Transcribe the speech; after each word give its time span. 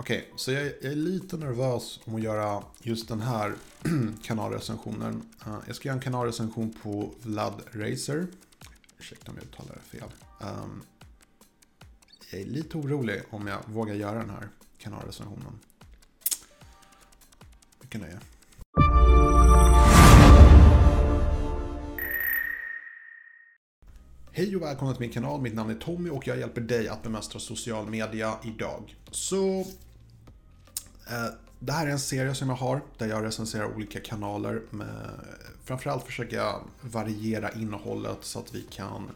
Okej, 0.00 0.18
okay, 0.18 0.30
så 0.36 0.52
jag, 0.52 0.64
jag, 0.64 0.92
är 0.92 0.96
lite 0.96 1.36
nervös 1.36 2.00
om 2.04 2.14
att 2.14 2.22
göra 2.22 2.62
just 2.82 3.08
den 3.08 3.20
här 3.20 3.54
kanalrecensionen. 4.22 5.22
Uh, 5.46 5.54
eh, 5.54 5.60
jag 5.66 5.76
ska 5.76 5.88
göra 5.88 5.96
en 5.96 6.02
kanalrecension 6.02 6.74
på 6.82 7.10
Vlad 7.22 7.62
Racer. 7.72 8.26
Ursäkta 8.98 9.30
om 9.30 9.36
jag 9.36 9.44
uttalar 9.44 9.74
det 9.74 9.98
fel. 9.98 10.08
Um, 10.40 10.82
jag 12.30 12.40
är 12.40 12.44
lite 12.44 12.78
orolig 12.78 13.22
om 13.30 13.46
jag 13.46 13.58
vågar 13.66 13.94
göra 13.94 14.18
den 14.18 14.30
här 14.30 14.48
kanalrecensionen. 14.78 15.58
Mycket 17.80 18.00
nöje. 18.00 18.20
Hej 24.32 24.56
och 24.56 24.62
välkomna 24.62 24.94
till 24.94 25.00
min 25.00 25.10
kanal. 25.10 25.40
Mitt 25.40 25.54
namn 25.54 25.70
är 25.70 25.74
Tommy 25.74 26.10
och 26.10 26.26
jag 26.26 26.38
hjälper 26.38 26.60
dig 26.60 26.88
att 26.88 27.02
bemästra 27.02 27.40
social 27.40 27.90
media 27.90 28.34
idag. 28.44 28.96
Så 29.10 29.66
Eh, 31.10 31.26
det 31.58 31.72
här 31.72 31.86
är 31.86 31.90
en 31.90 31.98
serie 31.98 32.34
som 32.34 32.48
jag 32.48 32.56
har 32.56 32.80
där 32.98 33.06
jag 33.06 33.24
recenserar 33.24 33.74
olika 33.74 34.00
kanaler. 34.00 34.62
Med, 34.70 35.10
framförallt 35.64 36.04
försöker 36.04 36.36
jag 36.36 36.62
variera 36.80 37.50
innehållet 37.50 38.18
så 38.20 38.38
att 38.38 38.54
vi 38.54 38.62
kan 38.62 39.10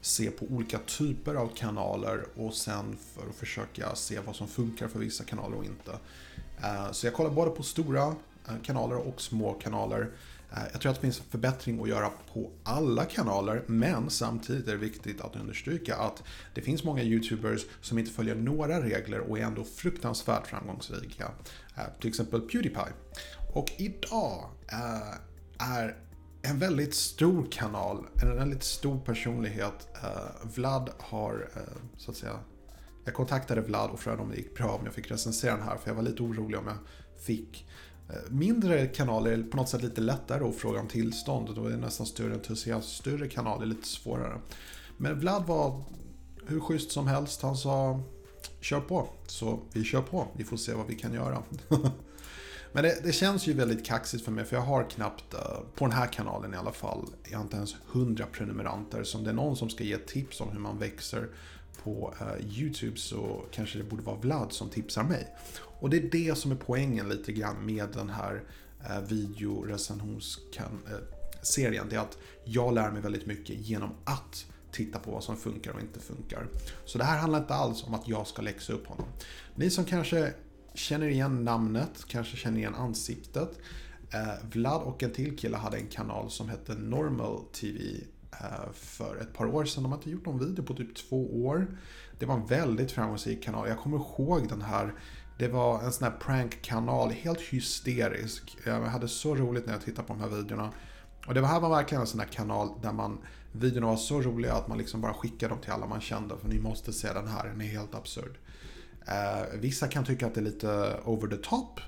se 0.00 0.30
på 0.30 0.46
olika 0.46 0.78
typer 0.78 1.34
av 1.34 1.48
kanaler 1.54 2.24
och 2.36 2.54
sen 2.54 2.96
för 3.14 3.28
att 3.28 3.36
försöka 3.36 3.94
se 3.94 4.20
vad 4.26 4.36
som 4.36 4.48
funkar 4.48 4.88
för 4.88 4.98
vissa 4.98 5.24
kanaler 5.24 5.56
och 5.56 5.64
inte. 5.64 5.92
Eh, 6.62 6.92
så 6.92 7.06
jag 7.06 7.14
kollar 7.14 7.30
både 7.30 7.50
på 7.50 7.62
stora 7.62 8.06
eh, 8.48 8.54
kanaler 8.62 8.96
och 8.96 9.20
små 9.20 9.52
kanaler. 9.52 10.10
Eh, 10.56 10.62
jag 10.72 10.80
tror 10.80 10.90
att 10.90 10.96
det 10.96 11.02
finns 11.02 11.18
förbättring 11.18 11.82
att 11.82 11.88
göra 11.88 12.10
på 12.32 12.50
alla 12.62 13.04
kanaler, 13.04 13.62
men 13.66 14.10
samtidigt 14.10 14.68
är 14.68 14.72
det 14.72 14.78
viktigt 14.78 15.20
att 15.20 15.36
understryka 15.36 15.96
att 15.96 16.22
det 16.54 16.60
finns 16.60 16.84
många 16.84 17.02
YouTubers 17.02 17.66
som 17.80 17.98
inte 17.98 18.10
följer 18.10 18.34
några 18.34 18.82
regler 18.82 19.18
och 19.18 19.38
är 19.38 19.42
ändå 19.42 19.64
fruktansvärt 19.64 20.46
framgångsrika. 20.46 21.30
Eh, 21.76 21.82
till 22.00 22.08
exempel 22.08 22.40
Pewdiepie. 22.40 22.92
Och 23.54 23.72
idag 23.78 24.50
eh, 24.72 25.72
är 25.74 25.96
en 26.42 26.58
väldigt 26.58 26.94
stor 26.94 27.46
kanal, 27.50 28.06
en 28.22 28.36
väldigt 28.36 28.62
stor 28.62 29.00
personlighet. 29.00 29.88
Vlad 30.42 30.90
har, 30.98 31.48
så 31.96 32.10
att 32.10 32.16
säga, 32.16 32.38
jag 33.04 33.14
kontaktade 33.14 33.60
Vlad 33.60 33.90
och 33.90 34.00
frågade 34.00 34.22
om 34.22 34.30
det 34.30 34.36
gick 34.36 34.54
bra 34.54 34.68
om 34.68 34.84
jag 34.84 34.94
fick 34.94 35.10
recensera 35.10 35.56
den 35.56 35.62
här, 35.62 35.76
för 35.76 35.90
jag 35.90 35.94
var 35.94 36.02
lite 36.02 36.22
orolig 36.22 36.58
om 36.58 36.66
jag 36.66 36.76
fick 37.22 37.66
Eh, 38.12 38.30
mindre 38.30 38.86
kanaler 38.86 39.32
är 39.32 39.42
på 39.42 39.56
något 39.56 39.68
sätt 39.68 39.82
lite 39.82 40.00
lättare 40.00 40.44
att 40.44 40.56
fråga 40.56 40.80
om 40.80 40.88
tillstånd. 40.88 41.54
Då 41.54 41.66
är 41.66 41.70
det 41.70 41.76
nästan 41.76 42.06
större 42.06 42.34
entusiasm. 42.34 42.88
Större 42.88 43.28
kanaler 43.28 43.62
är 43.62 43.66
lite 43.66 43.88
svårare. 43.88 44.38
Men 44.96 45.18
Vlad 45.18 45.46
var 45.46 45.82
hur 46.46 46.60
schysst 46.60 46.90
som 46.90 47.06
helst. 47.06 47.42
Han 47.42 47.56
sa 47.56 48.00
kör 48.60 48.80
på. 48.80 49.08
Så 49.26 49.60
vi 49.72 49.84
kör 49.84 50.02
på. 50.02 50.28
Vi 50.36 50.44
får 50.44 50.56
se 50.56 50.74
vad 50.74 50.86
vi 50.86 50.94
kan 50.94 51.12
göra. 51.12 51.42
Men 52.72 52.84
det, 52.84 53.04
det, 53.04 53.12
känns 53.12 53.46
ju 53.46 53.52
väldigt 53.52 53.86
kaxigt 53.86 54.24
för 54.24 54.32
mig 54.32 54.44
för 54.44 54.56
jag 54.56 54.62
har 54.62 54.90
knappt, 54.90 55.34
eh, 55.34 55.40
på 55.74 55.84
den 55.84 55.92
här 55.92 56.06
kanalen 56.06 56.54
i 56.54 56.56
alla 56.56 56.72
fall, 56.72 57.06
jag 57.30 57.38
har 57.38 57.44
inte 57.44 57.56
ens 57.56 57.76
100 57.92 58.26
prenumeranter. 58.32 59.04
Så 59.04 59.18
om 59.18 59.24
det 59.24 59.30
är 59.30 59.34
någon 59.34 59.56
som 59.56 59.70
ska 59.70 59.84
ge 59.84 59.98
tips 59.98 60.40
om 60.40 60.50
hur 60.50 60.58
man 60.58 60.78
växer 60.78 61.28
på 61.82 62.14
uh, 62.20 62.58
YouTube 62.58 62.96
så 62.96 63.44
kanske 63.50 63.78
det 63.78 63.84
borde 63.84 64.02
vara 64.02 64.16
Vlad 64.16 64.52
som 64.52 64.68
tipsar 64.68 65.02
mig. 65.02 65.28
Och 65.82 65.90
det 65.90 65.96
är 65.96 66.10
det 66.10 66.38
som 66.38 66.52
är 66.52 66.56
poängen 66.56 67.08
lite 67.08 67.32
grann 67.32 67.66
med 67.66 67.88
den 67.94 68.10
här 68.10 68.42
eh, 68.84 68.96
uh, 68.96 69.02
videorecensionsserien. 69.08 71.84
Eh, 71.84 71.90
det 71.90 71.96
är 71.96 72.00
att 72.00 72.18
jag 72.44 72.74
lär 72.74 72.90
mig 72.90 73.02
väldigt 73.02 73.26
mycket 73.26 73.60
genom 73.60 73.90
att 74.04 74.46
titta 74.72 74.98
på 74.98 75.10
vad 75.10 75.24
som 75.24 75.36
funkar 75.36 75.72
och 75.72 75.80
inte 75.80 76.00
funkar. 76.00 76.46
Så 76.84 76.98
det 76.98 77.04
här 77.04 77.18
handlar 77.18 77.38
inte 77.38 77.54
alls 77.54 77.84
om 77.84 77.94
att 77.94 78.08
jag 78.08 78.26
ska 78.26 78.42
läxa 78.42 78.72
upp 78.72 78.86
honom. 78.86 79.06
Ni 79.54 79.70
som 79.70 79.84
kanske 79.84 80.32
känner 80.74 81.06
igen 81.06 81.44
namnet, 81.44 82.04
kanske 82.06 82.36
känner 82.36 82.58
igen 82.58 82.74
ansiktet. 82.74 83.58
Eh, 84.14 84.34
Vlad 84.52 84.82
och 84.82 85.02
en 85.02 85.12
till 85.12 85.38
kille 85.38 85.56
hade 85.56 85.76
en 85.76 85.86
kanal 85.86 86.30
som 86.30 86.48
hette 86.48 86.74
Normal 86.74 87.40
TV 87.52 87.80
eh, 88.32 88.72
för 88.72 89.16
ett 89.16 89.34
par 89.34 89.46
år 89.46 89.64
sedan. 89.64 89.82
De 89.82 89.92
har 89.92 89.98
inte 89.98 90.10
gjort 90.10 90.26
någon 90.26 90.38
video 90.38 90.64
på 90.64 90.74
typ 90.74 90.96
två 90.96 91.46
år. 91.46 91.78
Det 92.18 92.26
var 92.26 92.34
en 92.34 92.46
väldigt 92.46 92.92
framgångsrik 92.92 93.42
kanal. 93.42 93.68
Jag 93.68 93.78
kommer 93.78 93.96
ihåg 93.96 94.48
den 94.48 94.62
här. 94.62 94.94
Det 95.42 95.48
var 95.48 95.82
en 95.82 95.92
sån 95.92 96.04
här 96.04 96.18
prankkanal, 96.18 97.10
helt 97.10 97.40
hysterisk. 97.40 98.56
Eh, 98.64 98.72
jag 98.72 98.80
hade 98.80 99.08
så 99.08 99.34
roligt 99.34 99.66
när 99.66 99.72
jag 99.72 99.82
tittade 99.82 100.08
på 100.08 100.14
de 100.14 100.20
här 100.20 100.28
videorna. 100.28 100.72
Och 101.26 101.34
det 101.34 101.46
här 101.46 101.60
var 101.60 101.70
verkligen 101.70 102.00
en 102.00 102.06
sån 102.06 102.20
här 102.20 102.26
kanal 102.26 102.70
där 102.82 102.92
man, 102.92 103.18
videorna 103.52 103.86
var 103.86 103.96
så 103.96 104.20
roliga 104.20 104.54
att 104.54 104.68
man 104.68 104.78
liksom 104.78 105.00
bara 105.00 105.14
skickade 105.14 105.54
dem 105.54 105.62
till 105.62 105.72
alla 105.72 105.86
man 105.86 106.00
kände. 106.00 106.36
För 106.36 106.48
ni 106.48 106.58
måste 106.58 106.92
se 106.92 107.12
den 107.12 107.28
här, 107.28 107.48
den 107.48 107.60
är 107.60 107.66
helt 107.66 107.94
absurd. 107.94 108.38
Eh, 109.06 109.58
vissa 109.58 109.88
kan 109.88 110.04
tycka 110.04 110.26
att 110.26 110.34
det 110.34 110.40
är 110.40 110.44
lite 110.44 111.00
over 111.04 111.28
the 111.28 111.36
top. 111.36 111.80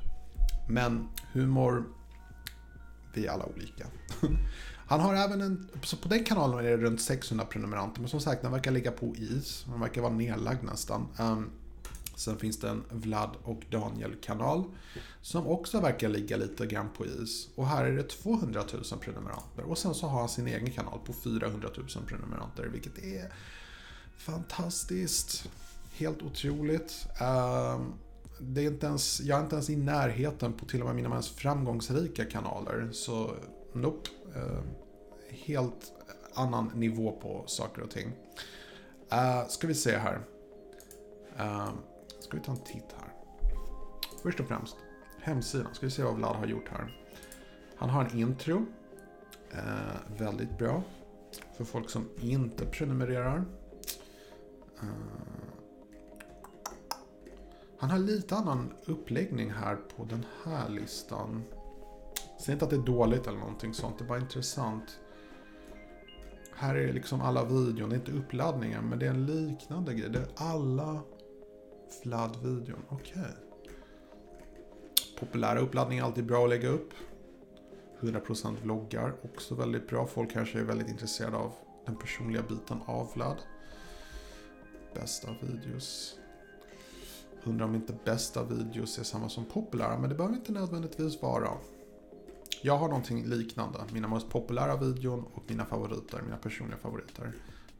Men 0.69 1.09
humor, 1.33 1.85
vi 3.15 3.27
är 3.27 3.31
alla 3.31 3.47
olika. 3.47 3.87
Han 4.87 5.01
har 5.01 5.15
även 5.15 5.41
en, 5.41 5.69
så 5.83 5.97
på 5.97 6.09
den 6.09 6.25
kanalen 6.25 6.59
är 6.59 6.63
det 6.63 6.77
runt 6.77 7.01
600 7.01 7.47
prenumeranter. 7.47 8.01
Men 8.01 8.11
som 8.11 8.21
sagt, 8.21 8.43
den 8.43 8.53
verkar 8.53 8.71
ligga 8.71 8.91
på 8.93 9.17
is. 9.17 9.65
Den 9.71 9.81
verkar 9.81 10.03
vara 10.03 10.13
nedlagd 10.13 10.65
nästan. 10.65 11.07
Um, 11.19 11.51
sen 12.17 12.39
finns 12.39 12.61
det 12.61 12.69
en 12.69 12.85
Vlad 12.91 13.31
och 13.43 13.63
Daniel-kanal. 13.71 14.65
Som 15.23 15.47
också 15.47 15.81
verkar 15.81 16.09
ligga 16.09 16.37
lite 16.37 16.67
grann 16.67 16.89
på 16.97 17.07
is. 17.07 17.49
Och 17.55 17.67
här 17.67 17.85
är 17.85 17.93
det 17.93 18.03
200 18.03 18.65
000 18.73 19.01
prenumeranter. 19.01 19.63
Och 19.65 19.79
sen 19.79 19.95
så 19.95 20.07
har 20.07 20.19
han 20.19 20.29
sin 20.29 20.47
egen 20.47 20.71
kanal 20.71 20.99
på 21.05 21.13
400 21.13 21.69
000 21.77 21.87
prenumeranter. 22.07 22.65
Vilket 22.65 22.99
är 22.99 23.33
fantastiskt 24.17 25.49
helt 25.93 26.23
otroligt. 26.23 27.07
Ehm, 27.21 27.93
det 28.41 28.61
är 28.61 28.67
inte 28.67 28.87
ens, 28.87 29.21
jag 29.21 29.39
är 29.39 29.43
inte 29.43 29.57
ens 29.57 29.71
i 29.71 29.77
närheten 29.77 30.53
på 30.53 30.67
till 30.67 30.81
och 30.81 30.87
med 30.87 30.97
mina 30.97 31.09
mest 31.09 31.39
framgångsrika 31.39 32.25
kanaler. 32.25 32.89
Så 32.93 33.35
nope. 33.73 34.11
Ehm, 34.37 34.65
helt 35.31 35.93
annan 36.35 36.71
nivå 36.75 37.13
på 37.23 37.45
saker 37.47 37.83
och 37.83 37.91
ting. 37.91 38.13
Uh, 39.13 39.49
ska 39.49 39.67
vi 39.67 39.75
se 39.75 39.97
här 39.99 40.21
ska 42.25 42.37
vi 42.37 42.43
ta 42.43 42.53
en 42.53 42.59
titt 42.59 42.95
här. 43.01 43.13
Först 44.23 44.41
och 44.41 44.49
främst, 44.49 44.77
hemsidan. 45.21 45.75
Ska 45.75 45.87
vi 45.87 45.91
se 45.91 46.03
vad 46.03 46.15
Vlad 46.15 46.37
har 46.37 46.47
gjort 46.47 46.69
här. 46.69 47.01
Han 47.77 47.91
har 47.91 48.05
en 48.05 48.19
intro. 48.19 48.67
Eh, 49.51 50.19
väldigt 50.19 50.59
bra. 50.59 50.83
För 51.57 51.65
folk 51.65 51.91
som 51.91 52.09
inte 52.21 52.67
prenumererar. 52.67 53.45
Eh, 54.83 54.89
han 57.79 57.91
har 57.91 57.99
lite 57.99 58.37
annan 58.37 58.73
uppläggning 58.85 59.51
här 59.51 59.77
på 59.97 60.05
den 60.05 60.27
här 60.45 60.69
listan. 60.69 61.43
Säg 62.41 62.53
inte 62.53 62.65
att 62.65 62.71
det 62.71 62.77
är 62.77 62.81
dåligt 62.81 63.27
eller 63.27 63.39
någonting 63.39 63.75
sånt, 63.75 63.99
det 63.99 64.05
är 64.05 64.09
bara 64.09 64.19
intressant. 64.19 64.99
Här 66.57 66.75
är 66.75 66.93
liksom 66.93 67.21
alla 67.21 67.45
videon, 67.45 67.89
det 67.89 67.95
är 67.95 67.99
inte 67.99 68.13
uppladdningen 68.13 68.89
men 68.89 68.99
det 68.99 69.07
är 69.07 69.11
en 69.11 69.27
liknande 69.27 69.95
grej. 69.95 70.11
Det 70.11 70.19
är 70.19 70.29
alla 70.37 71.01
fladd-videon, 72.03 72.83
okej. 72.89 73.13
Okay. 73.13 73.33
Populära 75.19 75.59
uppladdningar 75.59 76.05
är 76.05 76.07
alltid 76.07 76.27
bra 76.27 76.45
att 76.45 76.51
lägga 76.51 76.69
upp. 76.69 76.91
100% 78.01 78.57
vloggar, 78.63 79.15
också 79.23 79.55
väldigt 79.55 79.89
bra. 79.89 80.07
Folk 80.07 80.33
kanske 80.33 80.59
är 80.59 80.65
väldigt 80.65 80.89
intresserade 80.89 81.37
av 81.37 81.53
den 81.87 81.97
personliga 81.97 82.43
biten 82.43 82.79
av 82.87 83.13
Vlad. 83.15 83.37
Bästa 84.95 85.35
videos. 85.41 86.19
Undrar 87.45 87.67
om 87.67 87.75
inte 87.75 87.95
bästa 88.05 88.45
videos 88.45 88.99
är 88.99 89.03
samma 89.03 89.29
som 89.29 89.45
populära, 89.45 89.99
men 89.99 90.09
det 90.11 90.17
behöver 90.17 90.37
inte 90.37 90.53
nödvändigtvis 90.53 91.23
vara. 91.23 91.51
Jag 92.63 92.77
har 92.77 92.89
någonting 92.89 93.27
liknande. 93.27 93.79
Mina 93.93 94.09
mest 94.09 94.29
populära 94.31 94.77
videon 94.77 95.25
och 95.35 95.43
mina 95.47 95.65
favoriter, 95.65 96.23
mina 96.23 96.37
personliga 96.37 96.79
favoriter. 96.79 97.33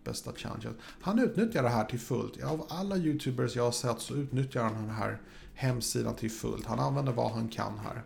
Bästa 0.05 0.33
challenges. 0.33 0.75
Han 1.01 1.19
utnyttjar 1.19 1.63
det 1.63 1.69
här 1.69 1.85
till 1.85 2.01
fullt. 2.01 2.43
Av 2.43 2.67
alla 2.69 2.97
YouTubers 2.97 3.57
jag 3.57 3.65
har 3.65 3.73
sett 3.73 4.01
så 4.01 4.15
utnyttjar 4.15 4.63
han 4.63 4.75
den 4.75 4.91
här 4.91 5.21
hemsidan 5.55 6.15
till 6.15 6.31
fullt. 6.31 6.67
Han 6.67 6.81
använder 6.81 7.13
vad 7.13 7.33
han 7.33 7.49
kan 7.49 7.79
här. 7.79 8.03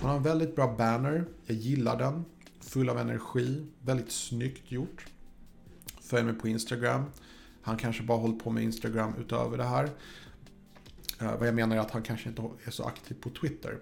Han 0.00 0.10
har 0.10 0.16
en 0.16 0.22
väldigt 0.22 0.56
bra 0.56 0.74
banner. 0.78 1.24
Jag 1.46 1.56
gillar 1.56 1.98
den. 1.98 2.24
Full 2.60 2.88
av 2.88 2.98
energi. 2.98 3.66
Väldigt 3.80 4.12
snyggt 4.12 4.70
gjort. 4.72 5.06
Följ 6.00 6.24
mig 6.24 6.34
på 6.34 6.48
Instagram. 6.48 7.04
Han 7.62 7.76
kanske 7.76 8.02
bara 8.02 8.18
håller 8.18 8.38
på 8.38 8.50
med 8.50 8.62
Instagram 8.62 9.14
utöver 9.18 9.58
det 9.58 9.64
här. 9.64 9.90
Eh, 11.20 11.38
vad 11.38 11.48
jag 11.48 11.54
menar 11.54 11.76
är 11.76 11.80
att 11.80 11.90
han 11.90 12.02
kanske 12.02 12.28
inte 12.28 12.42
är 12.64 12.70
så 12.70 12.84
aktiv 12.84 13.14
på 13.20 13.30
Twitter. 13.30 13.78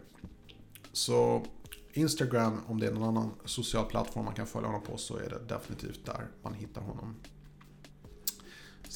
Så 0.93 1.45
Instagram, 1.93 2.61
om 2.67 2.81
det 2.81 2.87
är 2.87 2.93
någon 2.93 3.09
annan 3.09 3.31
social 3.45 3.85
plattform 3.85 4.25
man 4.25 4.35
kan 4.35 4.47
följa 4.47 4.69
honom 4.69 4.83
på 4.83 4.97
så 4.97 5.17
är 5.17 5.31
det 5.31 5.55
definitivt 5.55 6.07
där 6.07 6.27
man 6.43 6.55
hittar 6.55 6.81
honom. 6.81 7.15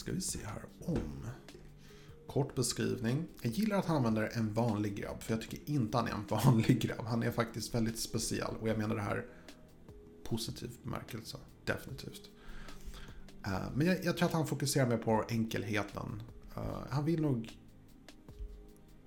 Ska 0.04 0.12
vi 0.12 0.20
se 0.20 0.38
här 0.44 0.62
om. 0.80 1.26
Kort 2.26 2.54
beskrivning. 2.54 3.24
Jag 3.42 3.52
gillar 3.52 3.78
att 3.78 3.86
han 3.86 3.96
använder 3.96 4.30
en 4.32 4.54
vanlig 4.54 4.96
grabb, 4.96 5.22
för 5.22 5.32
jag 5.32 5.42
tycker 5.42 5.70
inte 5.70 5.96
han 5.98 6.06
är 6.06 6.12
en 6.12 6.26
vanlig 6.26 6.80
grabb. 6.80 7.06
Han 7.06 7.22
är 7.22 7.30
faktiskt 7.30 7.74
väldigt 7.74 7.98
speciell 7.98 8.56
och 8.60 8.68
jag 8.68 8.78
menar 8.78 8.96
det 8.96 9.02
här 9.02 9.26
positiv 10.24 10.70
bemärkelse. 10.82 11.38
Definitivt. 11.64 12.30
Eh, 13.46 13.62
men 13.74 13.86
jag, 13.86 14.04
jag, 14.04 14.16
tror 14.16 14.28
att 14.28 14.34
han 14.34 14.46
fokuserar 14.46 14.86
mer 14.86 14.96
på 14.96 15.24
enkelheten. 15.28 16.22
Eh, 16.56 16.80
han 16.90 17.04
vill 17.04 17.22
nog 17.22 17.58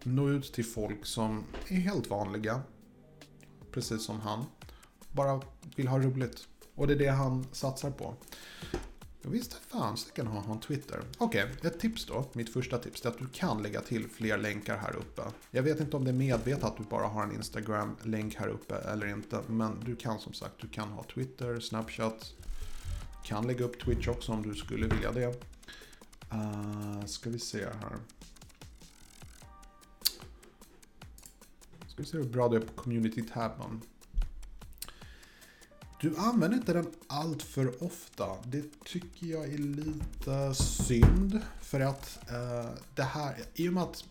nå 0.03 0.29
ut 0.29 0.53
till 0.53 0.65
folk 0.65 1.05
som 1.05 1.43
är 1.67 1.75
helt 1.75 2.09
vanliga. 2.09 2.61
Precis 3.71 4.05
som 4.05 4.19
han. 4.19 4.45
Bara 5.11 5.41
vill 5.75 5.87
ha 5.87 5.99
roligt. 5.99 6.47
Och 6.75 6.87
det 6.87 6.93
är 6.93 6.97
det 6.97 7.11
han 7.11 7.45
satsar 7.51 7.91
på. 7.91 8.15
Jag 9.21 9.31
kan 9.31 9.41
fasiken 9.67 10.27
ha 10.27 10.53
en 10.53 10.59
Twitter. 10.59 10.99
Okej, 11.17 11.43
okay, 11.43 11.71
ett 11.71 11.79
tips 11.79 12.05
då. 12.05 12.25
Mitt 12.33 12.53
första 12.53 12.77
tips 12.77 13.05
är 13.05 13.09
att 13.09 13.17
du 13.17 13.27
kan 13.27 13.63
lägga 13.63 13.81
till 13.81 14.07
fler 14.09 14.37
länkar 14.37 14.77
här 14.77 14.95
uppe. 14.95 15.21
Jag 15.51 15.63
vet 15.63 15.79
inte 15.79 15.97
om 15.97 16.03
det 16.03 16.11
är 16.11 16.13
medvetet 16.13 16.63
att 16.63 16.77
du 16.77 16.83
bara 16.83 17.07
har 17.07 17.23
en 17.23 17.35
Instagram-länk 17.35 18.35
här 18.35 18.47
uppe 18.47 18.75
eller 18.75 19.07
inte. 19.07 19.41
Men 19.47 19.79
du 19.85 19.95
kan 19.95 20.19
som 20.19 20.33
sagt, 20.33 20.53
du 20.61 20.67
kan 20.67 20.89
ha 20.89 21.03
Twitter, 21.03 21.59
Snapchat. 21.59 22.33
Kan 23.23 23.47
lägga 23.47 23.65
upp 23.65 23.79
Twitch 23.79 24.07
också 24.07 24.31
om 24.31 24.43
du 24.43 24.55
skulle 24.55 24.87
vilja 24.87 25.11
det. 25.11 25.27
Uh, 26.33 27.05
ska 27.05 27.29
vi 27.29 27.39
se 27.39 27.65
här. 27.65 27.97
Ska 31.87 31.97
vi 31.97 32.05
se 32.05 32.17
hur 32.17 32.23
bra 32.23 32.47
det 32.47 32.55
är 32.55 32.61
på 32.61 32.73
community-tabben. 32.81 33.81
Du 36.01 36.17
använder 36.17 36.57
inte 36.57 36.73
den 36.73 36.87
allt 37.07 37.43
för 37.43 37.83
ofta. 37.83 38.25
Det 38.45 38.63
tycker 38.85 39.27
jag 39.27 39.43
är 39.53 39.57
lite 39.57 40.53
synd. 40.63 41.41
För 41.61 41.79
att 41.79 42.19
eh, 42.29 42.69
det 42.95 43.03
här, 43.03 43.35
i 43.55 43.69
och 43.69 43.73
med 43.73 43.83
att 43.83 44.03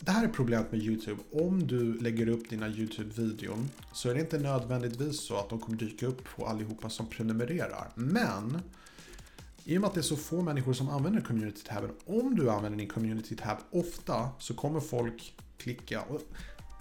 det 0.00 0.10
här 0.10 0.24
är 0.24 0.28
problemet 0.28 0.72
med 0.72 0.80
YouTube. 0.80 1.22
Om 1.32 1.66
du 1.66 1.98
lägger 2.00 2.28
upp 2.28 2.50
dina 2.50 2.68
YouTube-videon 2.68 3.68
så 3.92 4.10
är 4.10 4.14
det 4.14 4.20
inte 4.20 4.38
nödvändigtvis 4.38 5.20
så 5.20 5.36
att 5.36 5.48
de 5.48 5.60
kommer 5.60 5.78
dyka 5.78 6.06
upp 6.06 6.24
på 6.36 6.46
allihopa 6.46 6.90
som 6.90 7.06
prenumererar. 7.06 7.90
Men 7.94 8.58
i 9.64 9.76
och 9.76 9.80
med 9.80 9.88
att 9.88 9.94
det 9.94 10.00
är 10.00 10.02
så 10.02 10.16
få 10.16 10.42
människor 10.42 10.72
som 10.72 10.88
använder 10.88 11.20
community-tabben, 11.20 11.90
om 12.06 12.34
du 12.34 12.50
använder 12.50 12.78
din 12.78 12.88
community-tab 12.88 13.58
ofta 13.70 14.28
så 14.38 14.54
kommer 14.54 14.80
folk 14.80 15.34
klicka. 15.58 16.02
Och 16.02 16.20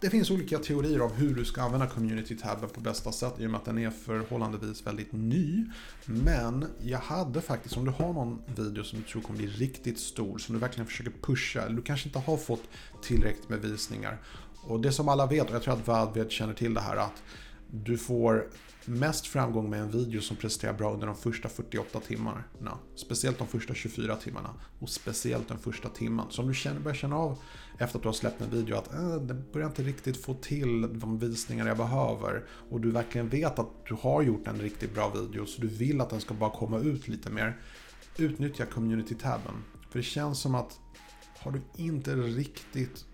det 0.03 0.09
finns 0.09 0.31
olika 0.31 0.59
teorier 0.59 1.01
om 1.01 1.11
hur 1.11 1.35
du 1.35 1.45
ska 1.45 1.61
använda 1.61 1.87
community-tabben 1.87 2.69
på 2.69 2.81
bästa 2.81 3.11
sätt 3.11 3.33
i 3.37 3.45
och 3.45 3.51
med 3.51 3.57
att 3.57 3.65
den 3.65 3.77
är 3.77 3.89
förhållandevis 3.89 4.87
väldigt 4.87 5.11
ny. 5.11 5.65
Men 6.05 6.65
jag 6.81 6.99
hade 6.99 7.41
faktiskt, 7.41 7.77
om 7.77 7.85
du 7.85 7.91
har 7.91 8.13
någon 8.13 8.41
video 8.55 8.83
som 8.83 8.99
du 8.99 9.05
tror 9.05 9.21
kommer 9.21 9.39
bli 9.39 9.47
riktigt 9.47 9.99
stor, 9.99 10.37
som 10.37 10.53
du 10.53 10.59
verkligen 10.59 10.87
försöker 10.87 11.11
pusha, 11.21 11.61
eller 11.61 11.75
du 11.75 11.81
kanske 11.81 12.09
inte 12.09 12.19
har 12.19 12.37
fått 12.37 12.63
tillräckligt 13.01 13.49
med 13.49 13.59
visningar. 13.61 14.17
Och 14.63 14.81
det 14.81 14.91
som 14.91 15.09
alla 15.09 15.25
vet, 15.25 15.49
och 15.49 15.55
jag 15.55 15.63
tror 15.63 15.73
att 15.73 15.87
Valved 15.87 16.31
känner 16.31 16.53
till 16.53 16.73
det 16.73 16.81
här, 16.81 16.95
att 16.95 17.23
du 17.71 17.97
får 17.97 18.47
mest 18.85 19.27
framgång 19.27 19.69
med 19.69 19.79
en 19.79 19.91
video 19.91 20.21
som 20.21 20.37
presterar 20.37 20.73
bra 20.73 20.93
under 20.93 21.07
de 21.07 21.15
första 21.15 21.49
48 21.49 21.99
timmarna. 21.99 22.43
Speciellt 22.95 23.37
de 23.37 23.47
första 23.47 23.73
24 23.73 24.15
timmarna. 24.15 24.49
Och 24.79 24.89
speciellt 24.89 25.47
den 25.47 25.59
första 25.59 25.89
timmen. 25.89 26.25
Så 26.29 26.41
om 26.41 26.47
du 26.47 26.53
känner, 26.53 26.79
börjar 26.79 26.95
känna 26.95 27.15
av 27.15 27.39
efter 27.77 27.97
att 27.97 28.03
du 28.03 28.07
har 28.07 28.13
släppt 28.13 28.41
en 28.41 28.49
video 28.49 28.77
att 28.77 28.93
eh, 28.93 29.15
det 29.15 29.33
börjar 29.33 29.67
inte 29.67 29.83
riktigt 29.83 30.17
få 30.17 30.33
till 30.33 30.99
de 30.99 31.19
visningar 31.19 31.67
jag 31.67 31.77
behöver. 31.77 32.43
Och 32.69 32.81
du 32.81 32.91
verkligen 32.91 33.29
vet 33.29 33.59
att 33.59 33.85
du 33.87 33.93
har 33.93 34.21
gjort 34.21 34.47
en 34.47 34.59
riktigt 34.61 34.93
bra 34.93 35.09
video 35.09 35.45
så 35.45 35.61
du 35.61 35.67
vill 35.67 36.01
att 36.01 36.09
den 36.09 36.21
ska 36.21 36.33
bara 36.33 36.51
komma 36.51 36.79
ut 36.79 37.07
lite 37.07 37.29
mer. 37.29 37.57
Utnyttja 38.17 38.65
community-tabben. 38.65 39.63
För 39.89 39.99
det 39.99 40.03
känns 40.03 40.39
som 40.39 40.55
att 40.55 40.79
har 41.37 41.51
du 41.51 41.61
inte 41.83 42.15
riktigt 42.15 43.05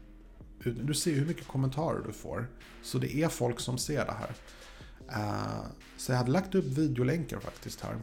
du 0.64 0.94
ser 0.94 1.12
ju 1.12 1.18
hur 1.18 1.26
mycket 1.26 1.48
kommentarer 1.48 2.04
du 2.08 2.14
får. 2.14 2.48
Så 2.82 2.98
det 2.98 3.16
är 3.16 3.30
folk 3.30 3.60
som 3.60 3.78
ser 3.78 4.06
det 4.06 4.12
här. 4.12 4.32
Uh, 5.12 5.66
så 5.98 6.12
jag 6.12 6.18
hade 6.18 6.32
lagt 6.32 6.56
upp 6.56 6.66
videolänkar 6.66 7.40
faktiskt 7.40 7.82
här. 7.82 7.98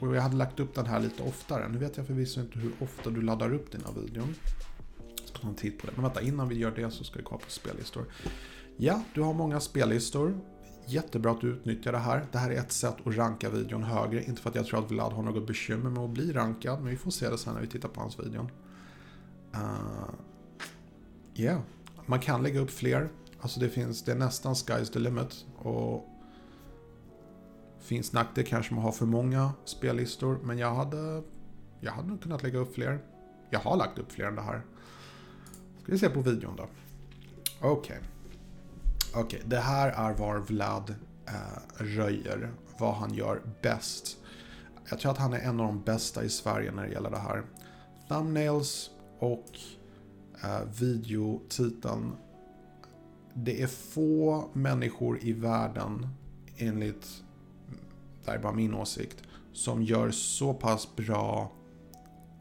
Och 0.00 0.16
jag 0.16 0.22
hade 0.22 0.36
lagt 0.36 0.60
upp 0.60 0.74
den 0.74 0.86
här 0.86 1.00
lite 1.00 1.22
oftare. 1.22 1.68
Nu 1.68 1.78
vet 1.78 1.96
jag 1.96 2.06
förvisso 2.06 2.40
inte 2.40 2.58
hur 2.58 2.72
ofta 2.80 3.10
du 3.10 3.22
laddar 3.22 3.54
upp 3.54 3.72
dina 3.72 3.90
videon. 3.92 4.34
Jag 5.18 5.28
ska 5.28 5.38
ta 5.38 5.48
en 5.48 5.54
titt 5.54 5.78
på 5.78 5.86
det. 5.86 5.92
Men 5.94 6.02
vänta, 6.02 6.20
innan 6.20 6.48
vi 6.48 6.54
gör 6.54 6.70
det 6.70 6.90
så 6.90 7.04
ska 7.04 7.18
vi 7.18 7.24
kolla 7.24 7.38
på 7.38 7.50
spellistor. 7.50 8.04
Ja, 8.76 9.02
du 9.14 9.20
har 9.20 9.34
många 9.34 9.60
spellistor. 9.60 10.40
Jättebra 10.86 11.30
att 11.30 11.40
du 11.40 11.48
utnyttjar 11.48 11.92
det 11.92 11.98
här. 11.98 12.26
Det 12.32 12.38
här 12.38 12.50
är 12.50 12.58
ett 12.58 12.72
sätt 12.72 12.96
att 13.04 13.16
ranka 13.16 13.50
videon 13.50 13.82
högre. 13.82 14.24
Inte 14.24 14.42
för 14.42 14.50
att 14.50 14.56
jag 14.56 14.66
tror 14.66 14.84
att 14.84 14.90
Vlad 14.90 15.12
har 15.12 15.22
något 15.22 15.46
bekymmer 15.46 15.90
med 15.90 16.04
att 16.04 16.10
bli 16.10 16.32
rankad. 16.32 16.80
Men 16.80 16.90
vi 16.90 16.96
får 16.96 17.10
se 17.10 17.30
det 17.30 17.38
sen 17.38 17.54
när 17.54 17.60
vi 17.60 17.66
tittar 17.66 17.88
på 17.88 18.00
hans 18.00 18.18
videon. 18.18 18.50
Uh, 19.54 20.10
yeah. 21.34 21.60
Man 22.06 22.20
kan 22.20 22.42
lägga 22.42 22.60
upp 22.60 22.70
fler. 22.70 23.08
Alltså 23.40 23.60
det 23.60 23.68
finns, 23.68 24.02
det 24.02 24.12
är 24.12 24.16
nästan 24.16 24.54
sky's 24.54 24.92
the 24.92 24.98
limit. 24.98 25.46
Och 25.56 26.08
finns 27.80 28.12
nackdel 28.12 28.44
kanske 28.44 28.74
man 28.74 28.84
har 28.84 28.92
för 28.92 29.06
många 29.06 29.52
spellistor. 29.64 30.38
Men 30.42 30.58
jag 30.58 30.74
hade, 30.74 31.22
jag 31.80 31.92
hade 31.92 32.08
nog 32.08 32.22
kunnat 32.22 32.42
lägga 32.42 32.58
upp 32.58 32.74
fler. 32.74 33.00
Jag 33.50 33.60
har 33.60 33.76
lagt 33.76 33.98
upp 33.98 34.12
fler 34.12 34.24
än 34.24 34.34
det 34.34 34.42
här. 34.42 34.62
Ska 35.82 35.92
vi 35.92 35.98
se 35.98 36.08
på 36.08 36.20
videon 36.20 36.56
då. 36.56 36.66
Okej. 37.60 37.70
Okay. 37.70 37.98
Okej, 39.14 39.22
okay, 39.24 39.40
det 39.48 39.60
här 39.60 39.88
är 39.88 40.14
var 40.14 40.38
Vlad 40.38 40.94
eh, 41.26 41.84
röjer. 41.84 42.52
Vad 42.78 42.94
han 42.94 43.14
gör 43.14 43.42
bäst. 43.62 44.16
Jag 44.90 44.98
tror 44.98 45.12
att 45.12 45.18
han 45.18 45.32
är 45.32 45.38
en 45.38 45.60
av 45.60 45.66
de 45.66 45.82
bästa 45.82 46.24
i 46.24 46.28
Sverige 46.28 46.72
när 46.72 46.82
det 46.86 46.92
gäller 46.92 47.10
det 47.10 47.18
här. 47.18 47.42
Thumbnails 48.08 48.90
och 49.18 49.46
eh, 50.44 50.60
videotiteln 50.80 52.12
det 53.44 53.62
är 53.62 53.66
få 53.66 54.50
människor 54.52 55.18
i 55.22 55.32
världen, 55.32 56.06
enligt, 56.56 57.22
det 58.24 58.30
är 58.30 58.38
bara 58.38 58.52
min 58.52 58.74
åsikt, 58.74 59.22
som 59.52 59.82
gör 59.82 60.10
så 60.10 60.54
pass 60.54 60.96
bra 60.96 61.52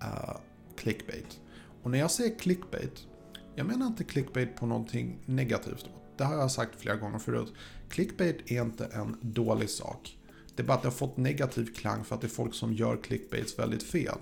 uh, 0.03 0.37
clickbait. 0.77 1.39
Och 1.83 1.91
när 1.91 1.99
jag 1.99 2.11
säger 2.11 2.39
clickbait, 2.39 3.07
jag 3.55 3.67
menar 3.67 3.87
inte 3.87 4.03
clickbait 4.03 4.55
på 4.55 4.65
någonting 4.65 5.19
negativt. 5.25 5.85
Det 6.17 6.23
har 6.23 6.35
jag 6.35 6.51
sagt 6.51 6.81
flera 6.81 6.95
gånger 6.95 7.19
förut. 7.19 7.53
Clickbait 7.89 8.51
är 8.51 8.61
inte 8.61 8.85
en 8.85 9.17
dålig 9.21 9.69
sak. 9.69 10.17
Det 10.55 10.63
är 10.63 10.67
bara 10.67 10.73
att 10.73 10.81
det 10.81 10.87
har 10.87 10.93
fått 10.93 11.17
negativ 11.17 11.65
klang 11.75 12.03
för 12.03 12.15
att 12.15 12.21
det 12.21 12.27
är 12.27 12.29
folk 12.29 12.53
som 12.53 12.73
gör 12.73 12.97
clickbaits 12.97 13.59
väldigt 13.59 13.83
fel 13.83 14.17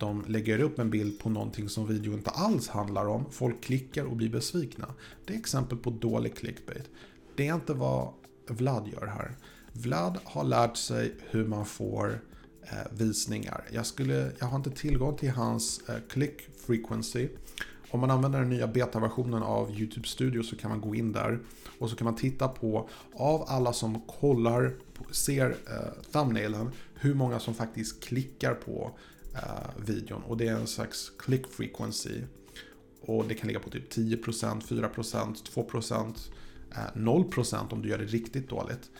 de 0.00 0.24
lägger 0.28 0.60
upp 0.60 0.78
en 0.78 0.90
bild 0.90 1.18
på 1.18 1.30
någonting 1.30 1.68
som 1.68 1.86
videon 1.86 2.14
inte 2.14 2.30
alls 2.30 2.68
handlar 2.68 3.06
om. 3.06 3.24
Folk 3.30 3.60
klickar 3.64 4.04
och 4.04 4.16
blir 4.16 4.28
besvikna. 4.28 4.94
Det 5.24 5.34
är 5.34 5.38
exempel 5.38 5.78
på 5.78 5.90
dålig 5.90 6.36
clickbait. 6.36 6.90
Det 7.34 7.48
är 7.48 7.54
inte 7.54 7.72
vad 7.74 8.12
Vlad 8.46 8.88
gör 8.88 9.06
här. 9.06 9.36
Vlad 9.72 10.18
har 10.24 10.44
lärt 10.44 10.76
sig 10.76 11.14
hur 11.30 11.46
man 11.46 11.66
får 11.66 12.20
eh, 12.62 12.92
visningar. 12.98 13.64
Jag, 13.72 13.86
skulle, 13.86 14.32
jag 14.38 14.46
har 14.46 14.56
inte 14.56 14.70
tillgång 14.70 15.16
till 15.16 15.30
hans 15.30 15.88
eh, 15.88 15.94
click 16.08 16.40
frequency. 16.66 17.28
Om 17.90 18.00
man 18.00 18.10
använder 18.10 18.40
den 18.40 18.48
nya 18.48 18.66
betaversionen 18.66 19.42
av 19.42 19.70
YouTube 19.70 20.08
Studio 20.08 20.42
så 20.42 20.56
kan 20.56 20.70
man 20.70 20.80
gå 20.80 20.94
in 20.94 21.12
där 21.12 21.38
och 21.78 21.90
så 21.90 21.96
kan 21.96 22.04
man 22.04 22.16
titta 22.16 22.48
på 22.48 22.88
av 23.14 23.44
alla 23.48 23.72
som 23.72 24.00
kollar, 24.00 24.72
ser 25.10 25.50
eh, 25.50 26.12
thumbnailen, 26.12 26.70
hur 26.94 27.14
många 27.14 27.40
som 27.40 27.54
faktiskt 27.54 28.04
klickar 28.04 28.54
på 28.54 28.90
eh, 29.34 29.84
videon. 29.86 30.22
Och 30.22 30.36
det 30.36 30.48
är 30.48 30.54
en 30.54 30.66
slags 30.66 31.12
click 31.18 31.46
frequency. 31.46 32.22
Och 33.00 33.24
det 33.28 33.34
kan 33.34 33.46
ligga 33.46 33.60
på 33.60 33.70
typ 33.70 33.92
10%, 33.92 34.62
4%, 34.62 35.50
2%, 35.54 36.14
0% 36.94 37.72
om 37.72 37.82
du 37.82 37.88
gör 37.88 37.98
det 37.98 38.04
riktigt 38.04 38.48
dåligt. 38.48 38.90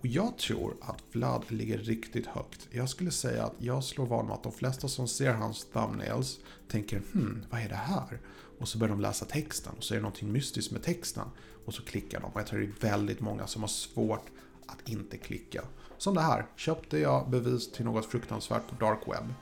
Och 0.00 0.06
jag 0.06 0.38
tror 0.38 0.76
att 0.80 1.02
Vlad 1.12 1.44
ligger 1.48 1.78
riktigt 1.78 2.26
högt. 2.26 2.68
Jag 2.70 2.88
skulle 2.88 3.10
säga 3.10 3.44
att 3.44 3.54
jag 3.58 3.84
slår 3.84 4.06
vad 4.06 4.24
med 4.24 4.34
att 4.34 4.42
de 4.42 4.52
flesta 4.52 4.88
som 4.88 5.08
ser 5.08 5.32
hans 5.32 5.66
thumbnails 5.72 6.38
tänker 6.68 7.02
hmm, 7.12 7.44
vad 7.50 7.60
är 7.60 7.68
det 7.68 7.74
här? 7.74 8.20
Och 8.58 8.68
så 8.68 8.78
börjar 8.78 8.94
de 8.94 9.00
läsa 9.00 9.24
texten 9.24 9.72
och 9.76 9.84
så 9.84 9.94
är 9.94 9.98
det 9.98 10.02
någonting 10.02 10.32
mystiskt 10.32 10.72
med 10.72 10.82
texten. 10.82 11.28
Och 11.64 11.74
så 11.74 11.82
klickar 11.82 12.20
de. 12.20 12.32
Och 12.32 12.40
jag 12.40 12.46
tror 12.46 12.60
det 12.60 12.66
är 12.66 12.90
väldigt 12.90 13.20
många 13.20 13.46
som 13.46 13.62
har 13.62 13.68
svårt 13.68 14.26
att 14.66 14.88
inte 14.88 15.16
klicka. 15.16 15.64
Som 15.98 16.14
det 16.14 16.20
här. 16.20 16.46
Köpte 16.56 16.98
jag 16.98 17.30
bevis 17.30 17.72
till 17.72 17.84
något 17.84 18.06
fruktansvärt 18.06 18.68
på 18.68 18.84
dark 18.84 19.00
web. 19.06 19.32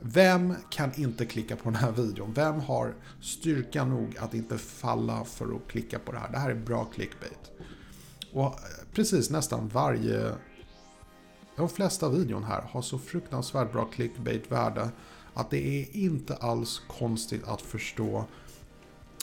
Vem 0.00 0.54
kan 0.70 0.94
inte 0.94 1.26
klicka 1.26 1.56
på 1.56 1.64
den 1.64 1.74
här 1.74 1.92
videon? 1.92 2.32
Vem 2.32 2.60
har 2.60 2.94
styrka 3.20 3.84
nog 3.84 4.16
att 4.18 4.34
inte 4.34 4.58
falla 4.58 5.24
för 5.24 5.56
att 5.56 5.68
klicka 5.68 5.98
på 5.98 6.12
det 6.12 6.18
här? 6.18 6.32
Det 6.32 6.38
här 6.38 6.50
är 6.50 6.54
bra 6.54 6.84
clickbait. 6.84 7.50
Och 8.32 8.46
eh, 8.46 8.52
precis 8.92 9.30
nästan 9.30 9.68
varje... 9.68 10.32
De 11.56 11.68
flesta 11.68 12.08
videon 12.08 12.44
här 12.44 12.62
har 12.62 12.82
så 12.82 12.98
fruktansvärt 12.98 13.72
bra 13.72 13.84
clickbait-värde 13.84 14.88
att 15.34 15.50
det 15.50 15.82
är 15.82 15.96
inte 15.96 16.36
alls 16.36 16.82
konstigt 16.88 17.48
att 17.48 17.62
förstå 17.62 18.24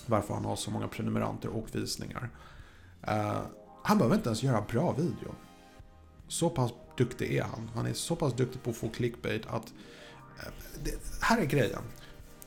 varför 0.05 0.33
han 0.33 0.45
har 0.45 0.55
så 0.55 0.71
många 0.71 0.87
prenumeranter 0.87 1.49
och 1.49 1.75
visningar. 1.75 2.29
Uh, 3.07 3.41
han 3.83 3.97
behöver 3.97 4.15
inte 4.15 4.29
ens 4.29 4.43
göra 4.43 4.61
bra 4.61 4.91
video. 4.91 5.35
Så 6.27 6.49
pass 6.49 6.71
duktig 6.97 7.35
är 7.35 7.43
han. 7.43 7.69
Han 7.75 7.85
är 7.85 7.93
så 7.93 8.15
pass 8.15 8.33
duktig 8.33 8.63
på 8.63 8.69
att 8.69 8.75
få 8.75 8.89
clickbait 8.89 9.47
att 9.47 9.73
det, 10.83 10.91
här 11.21 11.41
är 11.41 11.45
grejen. 11.45 11.81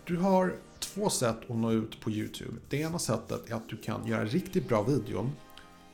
Du 0.04 0.16
har 0.16 0.54
två 0.78 1.10
sätt 1.10 1.36
att 1.50 1.56
nå 1.56 1.72
ut 1.72 2.00
på 2.00 2.10
YouTube. 2.10 2.52
Det 2.68 2.76
ena 2.76 2.98
sättet 2.98 3.50
är 3.50 3.54
att 3.54 3.68
du 3.68 3.76
kan 3.76 4.06
göra 4.06 4.24
riktigt 4.24 4.68
bra 4.68 4.82
videon. 4.82 5.32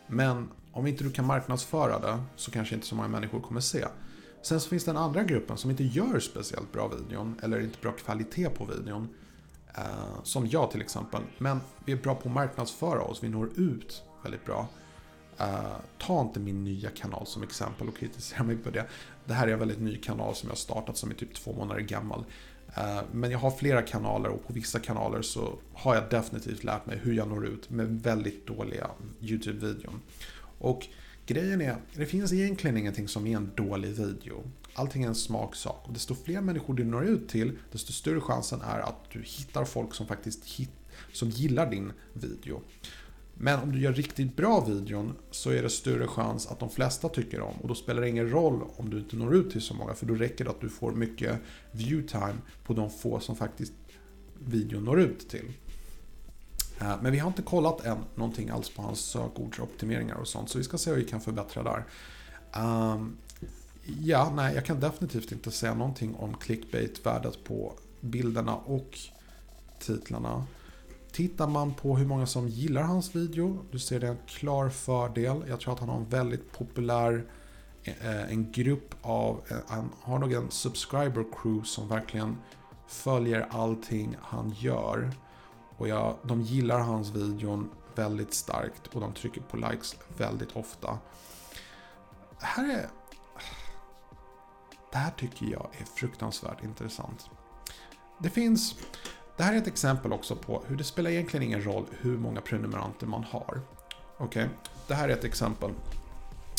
Men 0.07 0.49
om 0.73 0.87
inte 0.87 1.05
du 1.05 1.11
kan 1.11 1.27
marknadsföra 1.27 1.99
det 1.99 2.23
så 2.37 2.51
kanske 2.51 2.75
inte 2.75 2.87
så 2.87 2.95
många 2.95 3.09
människor 3.09 3.41
kommer 3.41 3.61
se. 3.61 3.85
Sen 4.43 4.61
så 4.61 4.69
finns 4.69 4.85
den 4.85 4.97
andra 4.97 5.23
gruppen 5.23 5.57
som 5.57 5.71
inte 5.71 5.85
gör 5.85 6.21
speciellt 6.21 6.73
bra 6.73 6.89
videon 6.89 7.41
eller 7.43 7.61
inte 7.61 7.79
bra 7.83 7.93
kvalitet 7.93 8.49
på 8.49 8.65
videon. 8.65 9.09
Eh, 9.75 10.23
som 10.23 10.47
jag 10.47 10.71
till 10.71 10.81
exempel. 10.81 11.23
Men 11.39 11.61
vi 11.85 11.93
är 11.93 11.97
bra 11.97 12.15
på 12.15 12.29
att 12.29 12.35
marknadsföra 12.35 13.03
oss, 13.03 13.23
vi 13.23 13.29
når 13.29 13.51
ut 13.57 14.03
väldigt 14.23 14.45
bra. 14.45 14.69
Uh, 15.41 15.77
ta 15.99 16.21
inte 16.21 16.41
min 16.41 16.65
nya 16.65 16.91
kanal 16.91 17.27
som 17.27 17.43
exempel 17.43 17.89
och 17.89 17.97
kritisera 17.97 18.43
mig 18.43 18.57
på 18.57 18.71
det. 18.71 18.87
Det 19.25 19.35
här 19.35 19.49
är 19.49 19.53
en 19.53 19.59
väldigt 19.59 19.81
ny 19.81 19.97
kanal 19.97 20.35
som 20.35 20.49
jag 20.49 20.59
startat 20.59 20.97
som 20.97 21.11
är 21.11 21.15
typ 21.15 21.35
två 21.35 21.53
månader 21.53 21.81
gammal. 21.81 22.25
Uh, 22.79 23.01
men 23.13 23.31
jag 23.31 23.39
har 23.39 23.51
flera 23.51 23.83
kanaler 23.83 24.29
och 24.29 24.47
på 24.47 24.53
vissa 24.53 24.79
kanaler 24.79 25.23
så 25.23 25.59
har 25.75 25.95
jag 25.95 26.11
definitivt 26.11 26.65
lärt 26.65 26.87
mig 26.87 26.99
hur 27.03 27.13
jag 27.13 27.29
når 27.29 27.47
ut 27.47 27.71
med 27.71 28.03
väldigt 28.03 28.47
dåliga 28.47 28.91
YouTube-videon. 29.21 30.01
Och 30.59 30.87
grejen 31.27 31.61
är, 31.61 31.77
det 31.95 32.07
finns 32.07 32.33
egentligen 32.33 32.77
ingenting 32.77 33.09
som 33.09 33.27
är 33.27 33.37
en 33.37 33.51
dålig 33.55 33.91
video. 33.91 34.43
Allting 34.75 35.05
är 35.05 35.09
en 35.09 35.15
smaksak. 35.15 35.83
Och 35.85 35.93
desto 35.93 36.15
fler 36.15 36.41
människor 36.41 36.75
du 36.75 36.85
når 36.85 37.05
ut 37.05 37.29
till, 37.29 37.59
desto 37.73 37.93
större 37.93 38.21
chansen 38.21 38.61
är 38.61 38.79
att 38.79 39.11
du 39.13 39.23
hittar 39.23 39.65
folk 39.65 39.95
som 39.95 40.07
faktiskt 40.07 40.45
hit, 40.45 40.71
som 41.13 41.31
gillar 41.31 41.71
din 41.71 41.93
video. 42.13 42.61
Men 43.35 43.61
om 43.61 43.73
du 43.73 43.81
gör 43.81 43.93
riktigt 43.93 44.37
bra 44.37 44.65
videon 44.65 45.13
så 45.31 45.51
är 45.51 45.63
det 45.63 45.71
större 45.71 46.07
chans 46.07 46.47
att 46.47 46.59
de 46.59 46.71
flesta 46.71 47.09
tycker 47.09 47.41
om. 47.41 47.55
Och 47.63 47.69
då 47.69 47.75
spelar 47.75 48.03
det 48.03 48.09
ingen 48.09 48.31
roll 48.31 48.63
om 48.77 48.91
du 48.91 48.99
inte 48.99 49.17
når 49.17 49.35
ut 49.35 49.51
till 49.51 49.63
så 49.63 49.75
många. 49.75 49.95
För 49.95 50.07
då 50.07 50.15
räcker 50.15 50.45
det 50.45 50.51
att 50.51 50.61
du 50.61 50.69
får 50.69 50.93
mycket 50.93 51.41
viewtime 51.71 52.35
på 52.65 52.75
de 52.75 52.91
få 52.91 53.21
som 53.21 53.37
faktiskt 53.37 53.73
videon 54.39 54.85
når 54.85 55.01
ut 55.01 55.29
till. 55.29 55.53
Eh, 56.81 56.95
men 57.03 57.13
vi 57.13 57.19
har 57.19 57.29
inte 57.29 57.43
kollat 57.43 57.85
än 57.85 57.99
någonting 58.15 58.51
alls 58.51 58.71
på 58.71 58.83
hans 58.83 59.01
sökordsoptimeringar 59.01 60.15
och 60.15 60.29
sånt. 60.29 60.51
Så 60.51 60.59
vi 60.59 60.65
ska 60.65 60.79
se 60.79 60.91
hur 60.91 60.97
vi 60.97 61.05
kan 61.05 61.21
förbättra 61.21 61.63
där. 61.63 61.85
Um, 62.63 63.17
ja, 64.01 64.33
nej, 64.37 64.55
jag 64.55 64.65
kan 64.65 64.81
definitivt 64.81 65.33
inte 65.33 65.51
säga 65.51 65.75
någonting 65.75 66.15
om 66.15 66.35
clickbait-värdet 66.35 67.45
på 67.45 67.73
bilderna 68.01 68.57
och 68.57 68.99
titlarna. 69.79 70.47
Tittar 71.15 71.47
man 71.47 71.75
på 71.75 71.97
hur 71.97 72.07
många 72.07 72.27
som 72.27 72.49
gillar 72.49 72.83
hans 72.83 73.15
video, 73.15 73.65
du 73.71 73.79
ser 73.79 74.01
det 74.01 74.09
en 74.09 74.19
klar 74.27 74.69
fördel. 74.69 75.45
Jag 75.49 75.61
tror 75.61 75.73
att 75.73 75.81
han 75.81 75.89
har 75.89 75.97
en 75.97 76.09
väldigt 76.09 76.53
populär 76.53 77.25
eh, 77.83 78.31
en 78.33 78.53
grupp 78.53 78.95
av, 79.03 79.43
eh, 79.49 79.57
han 79.67 79.93
har 80.01 80.19
nog 80.19 80.33
en 80.33 80.51
subscriber 80.51 81.25
crew 81.33 81.65
som 81.65 81.89
verkligen 81.89 82.39
följer 82.87 83.49
allting 83.51 84.17
han 84.21 84.55
gör. 84.59 85.11
Och 85.77 85.89
jag, 85.89 86.17
de 86.23 86.43
gillar 86.43 86.81
hans 86.81 87.11
videon 87.11 87.71
väldigt 87.95 88.35
starkt 88.35 88.87
och 88.87 89.01
de 89.01 89.13
trycker 89.13 89.41
på 89.41 89.57
likes 89.57 89.97
väldigt 90.17 90.57
ofta. 90.57 90.99
Det 92.41 92.47
här 92.47 92.79
är... 92.79 92.89
Det 94.93 94.99
här 94.99 95.11
tycker 95.11 95.47
jag 95.47 95.69
är 95.79 95.85
fruktansvärt 95.85 96.65
intressant. 96.65 97.31
Det 98.19 98.31
finns... 98.31 98.75
Det 99.37 99.43
här 99.43 99.55
är 99.55 99.59
ett 99.59 99.67
exempel 99.67 100.13
också 100.13 100.37
på 100.37 100.63
hur 100.67 100.77
det 100.77 100.85
spelar 100.85 101.11
egentligen 101.11 101.43
ingen 101.43 101.65
roll 101.65 101.87
hur 102.01 102.19
många 102.19 102.41
prenumeranter 102.41 103.07
man 103.07 103.25
har. 103.25 103.61
Okej, 104.19 104.45
okay? 104.45 104.47
det 104.87 104.95
här 104.95 105.09
är 105.09 105.13
ett 105.13 105.25
exempel. 105.25 105.71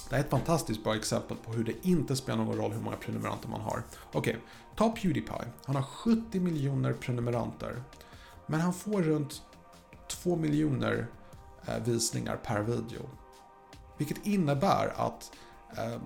Det 0.09 0.15
här 0.15 0.21
är 0.21 0.25
ett 0.25 0.31
fantastiskt 0.31 0.83
bra 0.83 0.95
exempel 0.95 1.37
på 1.37 1.51
hur 1.51 1.63
det 1.63 1.87
inte 1.87 2.15
spelar 2.15 2.43
någon 2.43 2.57
roll 2.57 2.71
hur 2.71 2.81
många 2.81 2.97
prenumeranter 2.97 3.49
man 3.49 3.61
har. 3.61 3.83
Okej, 4.11 4.19
okay, 4.19 4.35
ta 4.75 4.89
Pewdiepie. 4.89 5.45
Han 5.65 5.75
har 5.75 5.83
70 5.83 6.39
miljoner 6.39 6.93
prenumeranter. 6.93 7.83
Men 8.47 8.61
han 8.61 8.73
får 8.73 9.01
runt 9.01 9.41
2 10.07 10.35
miljoner 10.35 11.07
eh, 11.67 11.83
visningar 11.83 12.37
per 12.37 12.61
video. 12.61 13.09
Vilket 13.97 14.25
innebär 14.25 14.93
att 14.95 15.31
eh, 15.77 16.01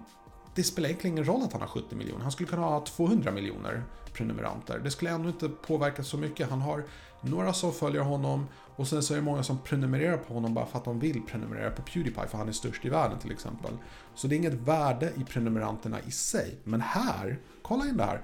det 0.60 0.64
spelar 0.64 0.90
egentligen 0.90 1.14
ingen 1.14 1.26
roll 1.26 1.44
att 1.44 1.54
han 1.54 1.62
har 1.62 1.68
70 1.68 1.96
miljoner. 1.96 2.22
Han 2.22 2.32
skulle 2.32 2.50
kunna 2.50 2.62
ha 2.62 2.86
200 2.86 3.32
miljoner 3.32 3.84
prenumeranter. 4.14 4.80
Det 4.80 4.92
skulle 4.92 5.12
ändå 5.12 5.30
inte 5.30 5.50
påverka 5.50 6.04
så 6.04 6.18
mycket. 6.18 6.50
Han 6.50 6.62
har 6.62 6.84
några 7.22 7.54
som 7.54 7.74
följer 7.74 8.02
honom 8.02 8.48
och 8.76 8.88
sen 8.88 9.04
så 9.04 9.14
är 9.14 9.18
det 9.18 9.24
många 9.24 9.44
som 9.44 9.58
prenumererar 9.58 10.18
på 10.18 10.34
honom 10.34 10.54
bara 10.54 10.66
för 10.66 10.78
att 10.78 10.86
de 10.86 11.00
vill 11.00 11.22
prenumerera 11.22 11.72
på 11.72 11.82
Pewdiepie 11.82 12.28
för 12.28 12.38
han 12.38 12.48
är 12.48 12.52
störst 12.52 12.86
i 12.86 12.90
världen 12.90 13.20
till 13.20 13.32
exempel. 13.32 13.72
Så 14.16 14.28
det 14.28 14.36
är 14.36 14.38
inget 14.38 14.54
värde 14.54 15.14
i 15.18 15.24
prenumeranterna 15.24 15.98
i 16.08 16.12
sig. 16.12 16.56
Men 16.64 16.82
här, 16.82 17.40
kolla 17.62 17.86
in 17.86 17.98
det 17.98 18.04
här. 18.04 18.22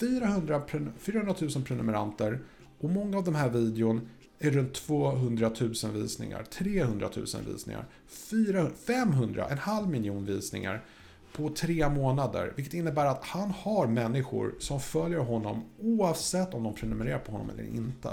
400, 0.00 0.62
400 0.98 1.34
000 1.40 1.64
prenumeranter 1.64 2.40
och 2.80 2.90
många 2.90 3.18
av 3.18 3.24
de 3.24 3.34
här 3.34 3.48
videon 3.48 4.08
är 4.38 4.50
runt 4.50 4.74
200 4.74 5.50
000 5.60 5.92
visningar, 5.92 6.42
300 6.42 7.08
000 7.16 7.26
visningar, 7.52 7.84
400, 8.08 8.70
500, 8.86 9.46
en 9.50 9.58
halv 9.58 9.88
miljon 9.88 10.24
visningar 10.24 10.84
på 11.36 11.48
tre 11.48 11.88
månader. 11.88 12.52
Vilket 12.56 12.74
innebär 12.74 13.06
att 13.06 13.24
han 13.24 13.50
har 13.50 13.86
människor 13.86 14.54
som 14.58 14.80
följer 14.80 15.18
honom 15.18 15.64
oavsett 15.80 16.54
om 16.54 16.62
de 16.62 16.74
prenumererar 16.74 17.18
på 17.18 17.32
honom 17.32 17.50
eller 17.50 17.64
inte. 17.64 18.10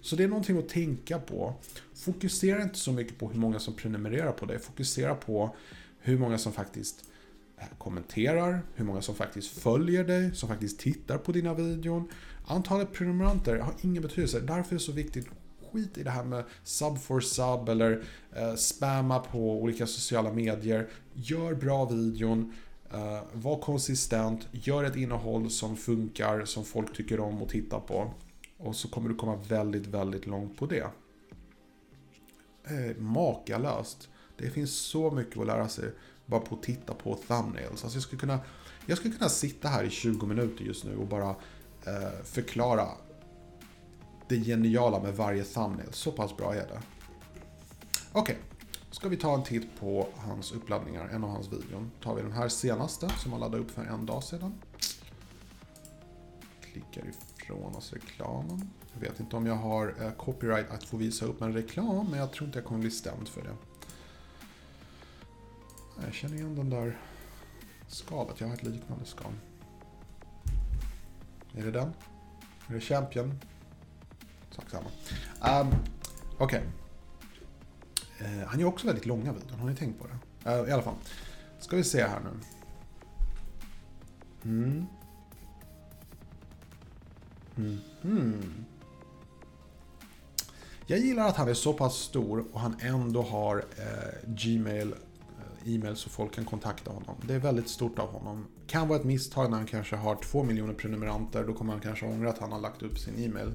Så 0.00 0.16
det 0.16 0.24
är 0.24 0.28
någonting 0.28 0.58
att 0.58 0.68
tänka 0.68 1.18
på. 1.18 1.54
Fokusera 1.94 2.62
inte 2.62 2.78
så 2.78 2.92
mycket 2.92 3.18
på 3.18 3.28
hur 3.28 3.38
många 3.38 3.58
som 3.58 3.74
prenumererar 3.74 4.32
på 4.32 4.46
dig. 4.46 4.58
Fokusera 4.58 5.14
på 5.14 5.56
hur 6.00 6.18
många 6.18 6.38
som 6.38 6.52
faktiskt 6.52 7.04
eh, 7.58 7.64
kommenterar, 7.78 8.62
hur 8.74 8.84
många 8.84 9.02
som 9.02 9.14
faktiskt 9.14 9.58
följer 9.58 10.04
dig, 10.04 10.34
som 10.34 10.48
faktiskt 10.48 10.80
tittar 10.80 11.18
på 11.18 11.32
dina 11.32 11.54
videon. 11.54 12.08
Antalet 12.46 12.92
prenumeranter 12.92 13.58
har 13.58 13.74
ingen 13.80 14.02
betydelse. 14.02 14.40
Därför 14.40 14.70
är 14.70 14.78
det 14.78 14.84
så 14.84 14.92
viktigt 14.92 15.26
skit 15.74 15.98
i 15.98 16.02
det 16.02 16.10
här 16.10 16.24
med 16.24 16.44
sub 16.64 16.98
for 16.98 17.20
sub 17.20 17.68
eller 17.68 18.04
eh, 18.36 18.54
spamma 18.54 19.18
på 19.18 19.62
olika 19.62 19.86
sociala 19.86 20.32
medier. 20.32 20.88
Gör 21.14 21.54
bra 21.54 21.84
videon, 21.84 22.52
eh, 22.92 23.20
var 23.32 23.58
konsistent, 23.58 24.48
gör 24.52 24.84
ett 24.84 24.96
innehåll 24.96 25.50
som 25.50 25.76
funkar, 25.76 26.44
som 26.44 26.64
folk 26.64 26.96
tycker 26.96 27.20
om 27.20 27.42
att 27.42 27.48
titta 27.48 27.80
på. 27.80 28.10
Och 28.58 28.76
så 28.76 28.88
kommer 28.88 29.08
du 29.08 29.14
komma 29.14 29.36
väldigt, 29.48 29.86
väldigt 29.86 30.26
långt 30.26 30.56
på 30.56 30.66
det. 30.66 30.86
Eh, 32.64 32.96
makalöst. 32.96 34.08
Det 34.36 34.50
finns 34.50 34.72
så 34.72 35.10
mycket 35.10 35.38
att 35.38 35.46
lära 35.46 35.68
sig 35.68 35.90
bara 36.26 36.40
på 36.40 36.54
att 36.54 36.62
titta 36.62 36.94
på 36.94 37.14
thumbnails. 37.14 37.84
Alltså 37.84 37.96
jag, 37.96 38.02
skulle 38.02 38.20
kunna, 38.20 38.38
jag 38.86 38.98
skulle 38.98 39.14
kunna 39.14 39.30
sitta 39.30 39.68
här 39.68 39.84
i 39.84 39.90
20 39.90 40.26
minuter 40.26 40.64
just 40.64 40.84
nu 40.84 40.96
och 40.96 41.06
bara 41.06 41.30
eh, 41.86 42.24
förklara 42.24 42.88
det 44.28 44.36
geniala 44.36 45.00
med 45.00 45.16
varje 45.16 45.44
thumbnail. 45.44 45.92
Så 45.92 46.12
pass 46.12 46.36
bra 46.36 46.54
är 46.54 46.66
det. 46.68 46.82
Okej, 48.12 48.22
okay. 48.22 48.36
ska 48.90 49.08
vi 49.08 49.16
ta 49.16 49.34
en 49.34 49.42
titt 49.42 49.80
på 49.80 50.08
hans 50.16 50.52
uppladdningar, 50.52 51.08
en 51.08 51.24
av 51.24 51.30
hans 51.30 51.52
videon. 51.52 51.90
tar 52.02 52.14
vi 52.14 52.22
den 52.22 52.32
här 52.32 52.48
senaste 52.48 53.08
som 53.08 53.32
han 53.32 53.40
laddade 53.40 53.62
upp 53.62 53.70
för 53.70 53.84
en 53.84 54.06
dag 54.06 54.22
sedan. 54.22 54.54
Klickar 56.60 57.04
ifrån 57.08 57.74
oss 57.74 57.92
reklamen. 57.92 58.70
Jag 58.92 59.00
vet 59.00 59.20
inte 59.20 59.36
om 59.36 59.46
jag 59.46 59.54
har 59.54 59.94
eh, 60.00 60.10
copyright 60.10 60.70
att 60.70 60.84
få 60.84 60.96
visa 60.96 61.26
upp 61.26 61.42
en 61.42 61.52
reklam, 61.52 62.06
men 62.10 62.18
jag 62.18 62.32
tror 62.32 62.46
inte 62.46 62.58
jag 62.58 62.66
kommer 62.66 62.80
bli 62.80 62.90
stämd 62.90 63.28
för 63.28 63.42
det. 63.42 63.56
Jag 66.04 66.14
känner 66.14 66.34
igen 66.34 66.56
den 66.56 66.70
där 66.70 66.98
skalet, 67.88 68.40
jag 68.40 68.46
har 68.46 68.54
ett 68.54 68.62
liknande 68.62 69.04
skal. 69.04 69.32
Är 71.56 71.64
det 71.64 71.70
den? 71.70 71.92
Är 72.68 72.74
det 72.74 72.80
Champion? 72.80 73.40
Sak 74.54 74.70
samma. 74.70 75.60
Um, 75.60 75.74
Okej. 76.38 76.62
Okay. 78.18 78.28
Uh, 78.38 78.44
han 78.46 78.60
gör 78.60 78.66
också 78.66 78.86
väldigt 78.86 79.06
långa 79.06 79.32
videon, 79.32 79.60
har 79.60 79.68
ni 79.68 79.76
tänkt 79.76 80.00
på 80.00 80.06
det? 80.06 80.50
Uh, 80.50 80.68
I 80.68 80.72
alla 80.72 80.82
fall. 80.82 80.94
Ska 81.58 81.76
vi 81.76 81.84
se 81.84 82.02
här 82.02 82.20
nu. 82.20 82.30
Mm. 84.44 84.86
Mm. 87.56 87.80
Mm. 88.04 88.64
Jag 90.86 90.98
gillar 90.98 91.28
att 91.28 91.36
han 91.36 91.48
är 91.48 91.54
så 91.54 91.72
pass 91.72 91.94
stor 91.94 92.44
och 92.52 92.60
han 92.60 92.76
ändå 92.80 93.22
har 93.22 93.56
eh, 93.56 94.28
Gmail 94.28 94.94
e-mail 95.66 95.96
så 95.96 96.10
folk 96.10 96.34
kan 96.34 96.44
kontakta 96.44 96.90
honom. 96.90 97.16
Det 97.22 97.34
är 97.34 97.38
väldigt 97.38 97.68
stort 97.68 97.98
av 97.98 98.08
honom. 98.08 98.46
Kan 98.66 98.88
vara 98.88 98.98
ett 98.98 99.04
misstag 99.04 99.50
när 99.50 99.56
han 99.56 99.66
kanske 99.66 99.96
har 99.96 100.16
två 100.16 100.42
miljoner 100.42 100.74
prenumeranter. 100.74 101.44
Då 101.44 101.52
kommer 101.52 101.72
han 101.72 101.82
kanske 101.82 102.06
ångra 102.06 102.30
att 102.30 102.38
han 102.38 102.52
har 102.52 102.60
lagt 102.60 102.82
upp 102.82 102.98
sin 102.98 103.24
e-mail. 103.24 103.52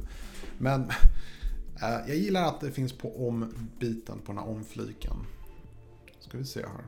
Men 0.58 0.82
eh, 1.82 2.08
jag 2.08 2.16
gillar 2.16 2.48
att 2.48 2.62
det 2.62 2.72
finns 2.72 2.94
på 2.94 3.28
om-biten, 3.28 4.20
på 4.20 4.32
den 4.32 4.38
här 4.38 4.50
om-fliken. 4.50 5.16
Ska 6.20 6.38
vi 6.38 6.46
se 6.46 6.62
här. 6.62 6.86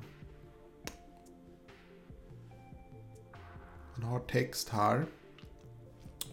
Han 3.94 4.04
har 4.04 4.20
text 4.20 4.70
här. 4.70 5.06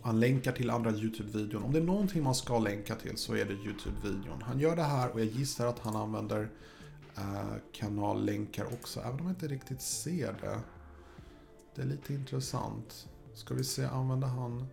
Han 0.03 0.21
länkar 0.21 0.53
till 0.53 0.71
andra 0.71 0.91
YouTube-videon. 0.91 1.63
Om 1.63 1.73
det 1.73 1.79
är 1.79 1.85
någonting 1.85 2.23
man 2.23 2.35
ska 2.35 2.59
länka 2.59 2.95
till 2.95 3.17
så 3.17 3.35
är 3.35 3.45
det 3.45 3.55
YouTube-videon. 3.55 4.43
Han 4.43 4.61
gör 4.61 4.77
det 4.77 4.83
här 4.83 5.11
och 5.11 5.21
jag 5.21 5.27
gissar 5.27 5.67
att 5.67 5.79
han 5.79 5.97
använder 5.97 6.49
Eh, 7.19 7.57
kanallänkar 7.73 8.65
också, 8.65 9.01
även 9.01 9.21
om 9.21 9.27
jag 9.27 9.31
inte 9.31 9.49
riktigt 9.49 9.83
ser 9.83 10.33
det. 10.33 10.61
Det 11.75 11.83
är 11.83 11.87
lite 11.87 12.15
intressant. 12.15 13.09
Ska 13.35 13.55
vi 13.55 13.65
se, 13.65 13.85
använder 13.85 14.29
han... 14.29 14.67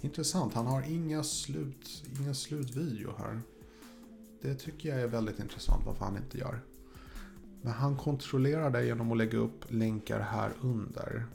Intressant, 0.00 0.54
han 0.54 0.66
har 0.66 0.82
inga 0.82 1.24
slut, 1.24 2.04
inga 2.20 2.34
slutvideo 2.34 3.14
här. 3.18 3.40
Det 4.42 4.54
tycker 4.54 4.88
jag 4.88 5.00
är 5.00 5.06
väldigt 5.06 5.38
intressant 5.38 5.86
varför 5.86 6.04
han 6.04 6.16
inte 6.16 6.38
gör. 6.38 6.60
Men 7.62 7.72
han 7.72 7.96
kontrollerar 7.96 8.70
det 8.70 8.84
genom 8.84 9.12
att 9.12 9.18
lägga 9.18 9.38
upp 9.38 9.64
länkar 9.68 10.20
här 10.20 10.52
under. 10.60 11.26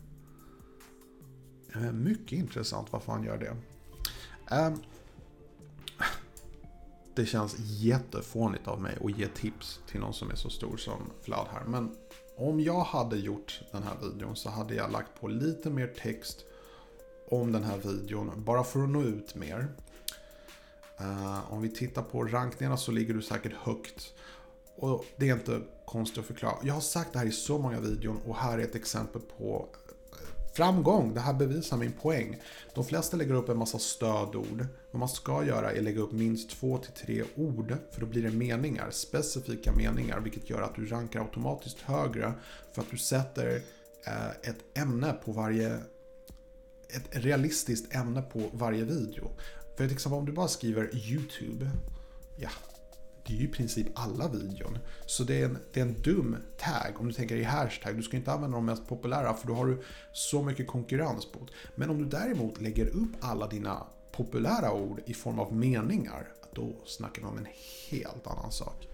Eh, 1.73 1.91
mycket 1.91 2.39
intressant 2.39 2.91
varför 2.91 3.11
han 3.11 3.23
gör 3.23 3.37
det. 3.37 3.57
Ehm, 4.55 4.79
det 7.17 7.25
känns 7.25 7.55
jättefånigt 7.59 8.67
av 8.67 8.81
mig 8.81 8.97
att 9.03 9.17
ge 9.17 9.27
tips 9.27 9.79
till 9.87 9.99
någon 9.99 10.13
som 10.13 10.31
är 10.31 10.35
så 10.35 10.49
stor 10.49 10.77
som 10.77 11.11
Vlad 11.25 11.47
här. 11.51 11.63
Men 11.63 11.95
om 12.35 12.59
jag 12.59 12.83
hade 12.83 13.17
gjort 13.17 13.61
den 13.71 13.83
här 13.83 13.95
videon 14.01 14.35
så 14.35 14.49
hade 14.49 14.75
jag 14.75 14.91
lagt 14.91 15.19
på 15.19 15.27
lite 15.27 15.69
mer 15.69 15.87
text 15.87 16.45
om 17.29 17.51
den 17.51 17.63
här 17.63 17.77
videon. 17.77 18.31
Bara 18.35 18.63
för 18.63 18.83
att 18.83 18.89
nå 18.89 19.03
ut 19.03 19.35
mer. 19.35 19.67
Uh, 21.01 21.53
om 21.53 21.61
vi 21.61 21.69
tittar 21.69 22.01
på 22.01 22.23
rankningarna 22.23 22.77
så 22.77 22.91
ligger 22.91 23.13
du 23.13 23.21
säkert 23.21 23.53
högt. 23.53 24.13
Och 24.75 25.05
det 25.15 25.29
är 25.29 25.33
inte 25.33 25.61
konstigt 25.85 26.19
att 26.19 26.25
förklara. 26.25 26.55
Jag 26.63 26.73
har 26.73 26.81
sagt 26.81 27.13
det 27.13 27.19
här 27.19 27.25
i 27.25 27.31
så 27.31 27.57
många 27.57 27.79
videon 27.79 28.17
och 28.25 28.35
här 28.35 28.57
är 28.57 28.63
ett 28.63 28.75
exempel 28.75 29.21
på 29.37 29.69
Framgång, 30.57 31.13
det 31.13 31.19
här 31.19 31.33
bevisar 31.33 31.77
min 31.77 31.91
poäng. 31.91 32.37
De 32.75 32.85
flesta 32.85 33.17
lägger 33.17 33.33
upp 33.33 33.49
en 33.49 33.57
massa 33.57 33.79
stödord. 33.79 34.65
Vad 34.91 34.99
man 34.99 35.09
ska 35.09 35.43
göra 35.45 35.71
är 35.71 35.77
att 35.77 35.83
lägga 35.83 36.01
upp 36.01 36.11
minst 36.11 36.49
två 36.49 36.77
till 36.77 36.91
tre 36.91 37.23
ord, 37.35 37.77
för 37.91 38.01
då 38.01 38.05
blir 38.05 38.23
det 38.23 38.31
meningar, 38.31 38.91
specifika 38.91 39.71
meningar, 39.71 40.19
vilket 40.19 40.49
gör 40.49 40.61
att 40.61 40.75
du 40.75 40.85
rankar 40.85 41.19
automatiskt 41.19 41.81
högre 41.81 42.33
för 42.71 42.81
att 42.81 42.91
du 42.91 42.97
sätter 42.97 43.61
eh, 44.05 44.29
ett 44.49 44.77
ämne 44.77 45.13
på 45.25 45.31
varje 45.31 45.79
ett 46.89 47.07
realistiskt 47.11 47.95
ämne 47.95 48.21
på 48.21 48.43
varje 48.53 48.83
video. 48.83 49.29
För 49.75 49.87
till 49.87 49.93
exempel 49.93 50.19
om 50.19 50.25
du 50.25 50.31
bara 50.31 50.47
skriver 50.47 50.95
YouTube, 50.95 51.69
ja, 52.37 52.49
det 53.27 53.33
är 53.33 53.37
ju 53.37 53.43
i 53.43 53.47
princip 53.51 53.87
alla 53.93 54.27
videon. 54.27 54.77
Så 55.05 55.23
det 55.23 55.41
är, 55.41 55.45
en, 55.45 55.57
det 55.73 55.79
är 55.79 55.85
en 55.85 56.01
dum 56.01 56.37
tag 56.57 56.99
om 56.99 57.07
du 57.07 57.13
tänker 57.13 57.35
i 57.35 57.43
hashtag. 57.43 57.95
Du 57.95 58.03
ska 58.03 58.17
inte 58.17 58.31
använda 58.31 58.57
de 58.57 58.65
mest 58.65 58.87
populära 58.87 59.33
för 59.33 59.47
då 59.47 59.53
har 59.53 59.65
du 59.65 59.83
så 60.13 60.43
mycket 60.43 60.67
konkurrens 60.67 61.25
på 61.25 61.39
det. 61.39 61.51
Men 61.75 61.89
om 61.89 61.97
du 61.97 62.05
däremot 62.05 62.61
lägger 62.61 62.87
upp 62.87 63.11
alla 63.19 63.47
dina 63.47 63.83
populära 64.11 64.73
ord 64.73 65.01
i 65.05 65.13
form 65.13 65.39
av 65.39 65.55
meningar, 65.55 66.27
då 66.53 66.75
snackar 66.85 67.21
vi 67.21 67.27
om 67.27 67.37
en 67.37 67.47
helt 67.89 68.27
annan 68.27 68.51
sak. 68.51 68.87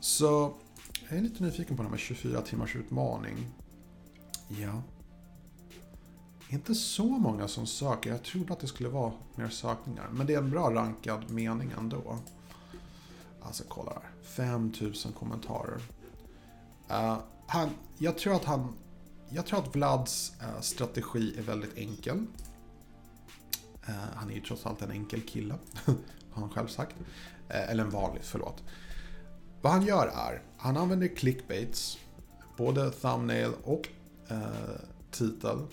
Så 0.00 0.54
jag 1.08 1.18
är 1.18 1.22
lite 1.22 1.42
nyfiken 1.42 1.76
på 1.76 1.82
den 1.82 1.92
här 1.92 1.98
24 1.98 2.40
timmars 2.42 2.76
utmaning. 2.76 3.46
Ja. 4.48 4.82
Inte 6.48 6.74
så 6.74 7.04
många 7.04 7.48
som 7.48 7.66
söker. 7.66 8.10
Jag 8.10 8.22
trodde 8.22 8.52
att 8.52 8.60
det 8.60 8.66
skulle 8.66 8.88
vara 8.88 9.12
mer 9.34 9.48
sökningar. 9.48 10.08
Men 10.12 10.26
det 10.26 10.34
är 10.34 10.38
en 10.38 10.50
bra 10.50 10.70
rankad 10.70 11.30
mening 11.30 11.72
ändå. 11.78 12.18
Alltså 13.42 13.64
kolla 13.68 13.92
här. 13.92 14.10
5000 14.22 15.12
kommentarer. 15.12 15.80
Uh, 16.90 17.18
han, 17.46 17.70
jag 17.98 18.18
tror 18.18 18.34
att 18.34 18.44
han... 18.44 18.74
Jag 19.28 19.46
tror 19.46 19.58
att 19.58 19.76
Vlads 19.76 20.32
uh, 20.42 20.60
strategi 20.60 21.38
är 21.38 21.42
väldigt 21.42 21.78
enkel. 21.78 22.16
Uh, 23.88 23.94
han 24.14 24.30
är 24.30 24.34
ju 24.34 24.40
trots 24.40 24.66
allt 24.66 24.82
en 24.82 24.90
enkel 24.90 25.20
kille. 25.20 25.54
har 26.30 26.40
han 26.40 26.50
själv 26.50 26.68
sagt. 26.68 26.96
eller 27.48 27.84
en 27.84 27.90
vanlig, 27.90 28.22
förlåt. 28.24 28.62
Vad 29.62 29.72
han 29.72 29.86
gör 29.86 30.06
är, 30.06 30.42
han 30.56 30.76
använder 30.76 31.16
clickbaits. 31.16 31.98
Både 32.56 32.90
thumbnail 32.90 33.52
och 33.64 33.88
titel. 35.10 35.66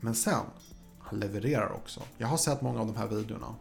Men 0.00 0.14
sen, 0.14 0.44
han 0.98 1.20
levererar 1.20 1.72
också. 1.72 2.02
Jag 2.18 2.28
har 2.28 2.36
sett 2.36 2.62
många 2.62 2.80
av 2.80 2.86
de 2.86 2.96
här 2.96 3.06
videorna. 3.06 3.54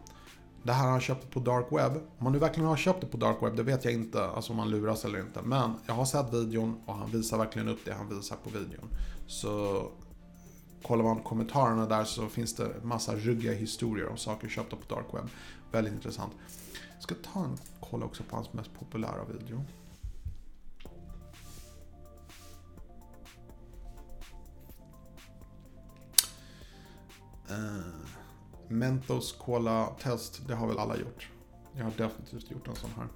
Det 0.64 0.72
här 0.72 0.84
har 0.84 0.92
han 0.92 1.02
köpt 1.02 1.32
på 1.32 1.40
dark 1.40 1.66
web. 1.72 1.92
Om 2.18 2.26
han 2.26 2.34
nu 2.34 2.40
verkligen 2.40 2.70
har 2.70 2.78
köpt 2.78 3.02
det 3.02 3.08
på 3.08 3.18
dark 3.18 3.38
web, 3.42 3.56
det 3.56 3.64
vet 3.64 3.86
jag 3.86 3.94
inte. 3.94 4.26
Alltså 4.26 4.54
om 4.54 4.60
han 4.60 4.70
luras 4.70 5.06
eller 5.06 5.20
inte. 5.20 5.42
Men 5.42 5.74
jag 5.86 5.94
har 5.94 6.06
sett 6.06 6.34
videon 6.34 6.82
och 6.86 6.96
han 6.96 7.12
visar 7.12 7.38
verkligen 7.38 7.68
upp 7.68 7.80
det 7.86 7.94
han 7.94 8.16
visar 8.16 8.36
på 8.36 8.50
videon. 8.50 8.90
Så 9.28 9.84
kollar 10.84 11.04
man 11.04 11.24
kommentarerna 11.24 11.86
där 11.86 12.04
så 12.04 12.28
finns 12.28 12.56
det 12.56 12.70
massa 12.84 13.16
ruggiga 13.16 13.54
historier 13.54 14.08
om 14.08 14.18
saker 14.18 14.50
köpta 14.50 14.76
på 14.76 14.96
dark 14.96 15.06
web. 15.14 15.30
Väldigt 15.72 15.94
intressant. 15.94 16.34
Jag 16.94 17.04
ska 17.04 17.16
ta 17.34 17.44
en 17.44 17.58
kolla 17.80 18.06
också 18.06 18.24
på 18.24 18.36
hans 18.36 18.54
mest 18.54 18.70
populära 18.80 19.26
video. 19.26 19.64
Uh. 27.52 28.21
Mentos 28.72 29.32
Cola 29.32 29.86
test, 30.00 30.42
det 30.48 30.56
har 30.56 30.68
väl 30.68 30.80
alla 30.80 30.98
gjort. 30.98 31.30
Jag 31.74 31.84
har 31.84 31.92
definitivt 31.92 32.52
gjort 32.52 32.68
en 32.68 32.76
sån 32.76 32.90
här. 32.98 33.08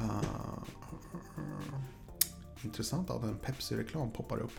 Uh, 0.00 0.64
intressant 2.64 3.10
att 3.10 3.22
en 3.22 3.38
Pepsi-reklam 3.38 4.10
poppar 4.10 4.38
upp. 4.38 4.52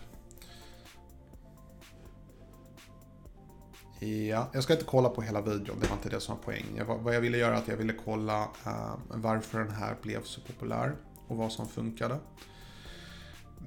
Ja, 4.00 4.50
jag 4.54 4.64
ska 4.64 4.74
inte 4.74 4.86
kolla 4.86 5.10
på 5.10 5.22
hela 5.22 5.42
videon, 5.42 5.80
det 5.80 5.88
var 5.88 5.96
inte 5.96 6.10
det 6.10 6.20
som 6.20 6.36
var 6.36 6.44
poängen. 6.44 7.04
Vad 7.04 7.16
jag 7.16 7.22
ville 7.22 7.38
göra 7.38 7.56
är 7.56 7.58
att 7.58 7.68
jag 7.68 7.78
ville 7.78 7.94
kolla 8.06 8.44
uh, 8.44 8.96
varför 9.08 9.60
den 9.60 9.72
här 9.72 9.98
blev 10.02 10.24
så 10.24 10.42
populär 10.42 10.96
och 11.28 11.38
vad 11.38 11.52
som 11.52 11.68
funkade. 11.68 12.20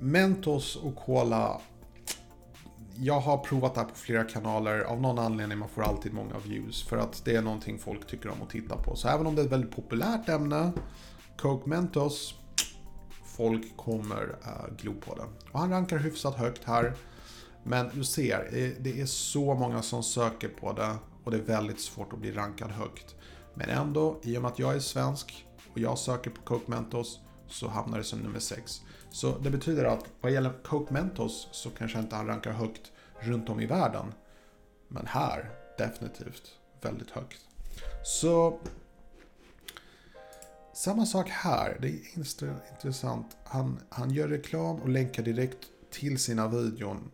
Mentos 0.01 0.77
och 0.77 0.97
Cola 0.97 1.61
jag 3.01 3.21
har 3.21 3.39
provat 3.39 3.75
det 3.75 3.81
här 3.81 3.89
på 3.89 3.95
flera 3.95 4.25
kanaler. 4.25 4.81
Av 4.81 5.01
någon 5.01 5.19
anledning 5.19 5.59
man 5.59 5.69
får 5.69 5.83
alltid 5.83 6.13
många 6.13 6.39
views. 6.39 6.83
För 6.83 6.97
att 6.97 7.25
det 7.25 7.37
är 7.37 7.43
någonting 7.43 7.79
folk 7.79 8.07
tycker 8.07 8.29
om 8.29 8.43
att 8.43 8.51
titta 8.51 8.77
på. 8.77 8.97
Så 8.97 9.09
även 9.09 9.27
om 9.27 9.35
det 9.35 9.43
är 9.43 9.47
ett 9.47 9.53
väldigt 9.53 9.77
populärt 9.77 10.29
ämne, 10.29 10.73
Coke 11.39 11.69
Mentos, 11.69 12.35
folk 13.25 13.77
kommer 13.77 14.37
äh, 14.45 14.77
glo 14.77 14.95
på 14.95 15.15
det. 15.15 15.51
Och 15.53 15.61
han 15.61 15.71
rankar 15.71 15.99
hyfsat 15.99 16.35
högt 16.35 16.65
här. 16.65 16.95
Men 17.65 17.91
du 17.95 18.05
ser, 18.05 18.49
eh, 18.53 18.71
det 18.81 19.01
är 19.01 19.07
så 19.07 19.55
många 19.55 19.83
som 19.83 20.03
söker 20.03 20.49
på 20.49 20.73
det 20.73 20.95
och 21.25 21.31
det 21.31 21.37
är 21.37 21.43
väldigt 21.43 21.81
svårt 21.81 22.13
att 22.13 22.19
bli 22.19 22.33
rankad 22.33 22.71
högt. 22.71 23.15
Men 23.55 23.69
ändå, 23.69 24.21
i 24.23 24.39
och 24.39 24.43
med 24.43 24.51
att 24.51 24.59
jag 24.59 24.75
är 24.75 24.81
svensk 24.81 25.47
och 25.73 25.79
jag 25.79 25.99
söker 25.99 26.31
på 26.31 26.43
Coke 26.43 26.71
Mentos 26.71 27.21
så 27.53 27.69
hamnar 27.69 27.99
det 27.99 28.05
som 28.05 28.19
nummer 28.19 28.41
6. 28.41 28.83
Så 29.11 29.39
det 29.39 29.51
betyder 29.51 29.85
att 29.85 30.05
vad 30.21 30.33
gäller 30.33 30.53
Coke 30.63 30.93
Mentos 30.93 31.49
så 31.53 31.71
kanske 31.71 31.99
inte 31.99 32.17
han 32.17 32.27
rankar 32.27 32.53
högt 32.53 32.93
runt 33.21 33.49
om 33.49 33.61
i 33.61 33.67
världen. 33.67 34.13
Men 34.89 35.07
här, 35.07 35.51
definitivt 35.79 36.53
väldigt 36.81 37.11
högt. 37.11 37.41
Så 38.05 38.59
samma 40.75 41.07
sak 41.07 41.29
här, 41.29 41.79
det 41.81 41.89
är 41.89 42.19
intressant. 42.73 43.37
Han, 43.45 43.81
han 43.89 44.11
gör 44.11 44.29
reklam 44.29 44.77
och 44.77 44.89
länkar 44.89 45.23
direkt 45.23 45.67
till 45.91 46.19
sina 46.19 46.49
videon. 46.49 47.11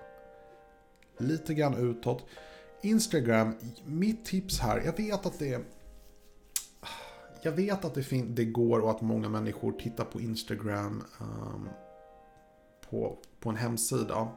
Lite 1.18 1.54
grann 1.54 1.74
utåt. 1.74 2.26
Instagram, 2.82 3.54
mitt 3.84 4.24
tips 4.24 4.58
här, 4.58 4.82
jag 4.84 4.96
vet 4.96 5.26
att 5.26 5.38
det 5.38 5.54
är 5.54 5.60
jag 7.42 7.52
vet 7.52 7.84
att 7.84 7.94
det, 7.94 8.22
det 8.22 8.44
går 8.44 8.78
och 8.78 8.90
att 8.90 9.00
många 9.00 9.28
människor 9.28 9.72
tittar 9.72 10.04
på 10.04 10.20
Instagram 10.20 11.04
um, 11.20 11.68
på, 12.90 13.18
på 13.40 13.50
en 13.50 13.56
hemsida. 13.56 14.28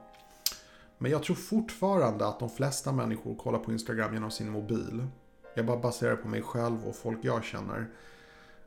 Men 0.98 1.12
jag 1.12 1.24
tror 1.24 1.36
fortfarande 1.36 2.28
att 2.28 2.40
de 2.40 2.50
flesta 2.50 2.92
människor 2.92 3.36
kollar 3.36 3.60
på 3.60 3.72
Instagram 3.72 4.14
genom 4.14 4.32
sin 4.32 4.50
mobil. 4.50 5.08
Jag 5.56 5.66
bara 5.66 5.78
baserar 5.78 6.16
på 6.16 6.28
mig 6.28 6.42
själv 6.42 6.88
och 6.88 6.96
folk 6.96 7.20
jag 7.22 7.44
känner. 7.44 7.90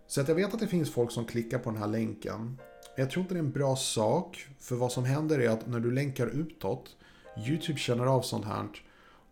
Så 0.06 0.20
att 0.20 0.28
jag 0.28 0.34
vet 0.34 0.54
att 0.54 0.60
det 0.60 0.66
finns 0.66 0.90
folk 0.92 1.10
som 1.10 1.24
klickar 1.24 1.58
på 1.58 1.70
den 1.70 1.78
här 1.78 1.88
länken. 1.88 2.58
Jag 2.96 3.10
tror 3.10 3.22
inte 3.22 3.34
det 3.34 3.38
är 3.38 3.44
en 3.44 3.52
bra 3.52 3.76
sak. 3.76 4.46
För 4.60 4.76
vad 4.76 4.92
som 4.92 5.04
händer 5.04 5.38
är 5.38 5.48
att 5.48 5.66
när 5.66 5.80
du 5.80 5.90
länkar 5.90 6.26
utåt, 6.26 6.96
YouTube 7.48 7.78
känner 7.78 8.06
av 8.06 8.22
sånt 8.22 8.44
här 8.44 8.68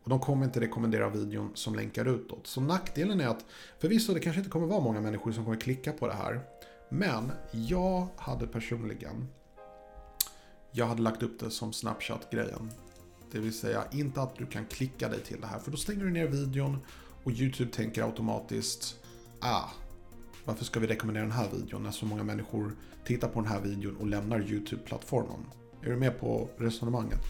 och 0.03 0.11
de 0.11 0.21
kommer 0.21 0.45
inte 0.45 0.61
rekommendera 0.61 1.09
videon 1.09 1.51
som 1.55 1.75
länkar 1.75 2.05
utåt. 2.05 2.47
Så 2.47 2.61
nackdelen 2.61 3.21
är 3.21 3.29
att 3.29 3.45
förvisso 3.79 4.15
det 4.15 4.21
kanske 4.21 4.41
inte 4.41 4.51
kommer 4.51 4.67
vara 4.67 4.81
många 4.81 5.01
människor 5.01 5.33
som 5.33 5.45
kommer 5.45 5.57
klicka 5.57 5.93
på 5.93 6.07
det 6.07 6.15
här. 6.15 6.41
Men 6.89 7.33
jag 7.53 8.07
hade 8.17 8.47
personligen 8.47 9.29
jag 10.75 10.87
hade 10.87 11.03
lagt 11.03 11.23
upp 11.23 11.41
det 11.41 11.51
som 11.51 11.73
Snapchat-grejen. 11.73 12.71
Det 13.31 13.39
vill 13.39 13.59
säga 13.59 13.85
inte 13.93 14.23
att 14.23 14.37
du 14.37 14.47
kan 14.47 14.67
klicka 14.67 15.09
dig 15.09 15.21
till 15.21 15.41
det 15.41 15.47
här 15.47 15.59
för 15.59 15.71
då 15.71 15.77
stänger 15.77 16.05
du 16.05 16.11
ner 16.11 16.27
videon 16.27 16.79
och 17.25 17.31
YouTube 17.33 17.71
tänker 17.71 18.03
automatiskt 18.03 18.97
ah, 19.41 19.65
varför 20.45 20.65
ska 20.65 20.81
vi 20.81 20.87
rekommendera 20.87 21.25
den 21.25 21.33
här 21.33 21.49
videon 21.53 21.83
när 21.83 21.91
så 21.91 22.07
många 22.07 22.25
människor 22.25 22.77
tittar 23.05 23.29
på 23.29 23.41
den 23.41 23.51
här 23.51 23.61
videon 23.61 23.97
och 23.97 24.07
lämnar 24.07 24.41
YouTube-plattformen? 24.41 25.47
Är 25.83 25.91
du 25.91 25.97
med 25.97 26.21
på 26.21 26.49
resonemanget? 26.57 27.21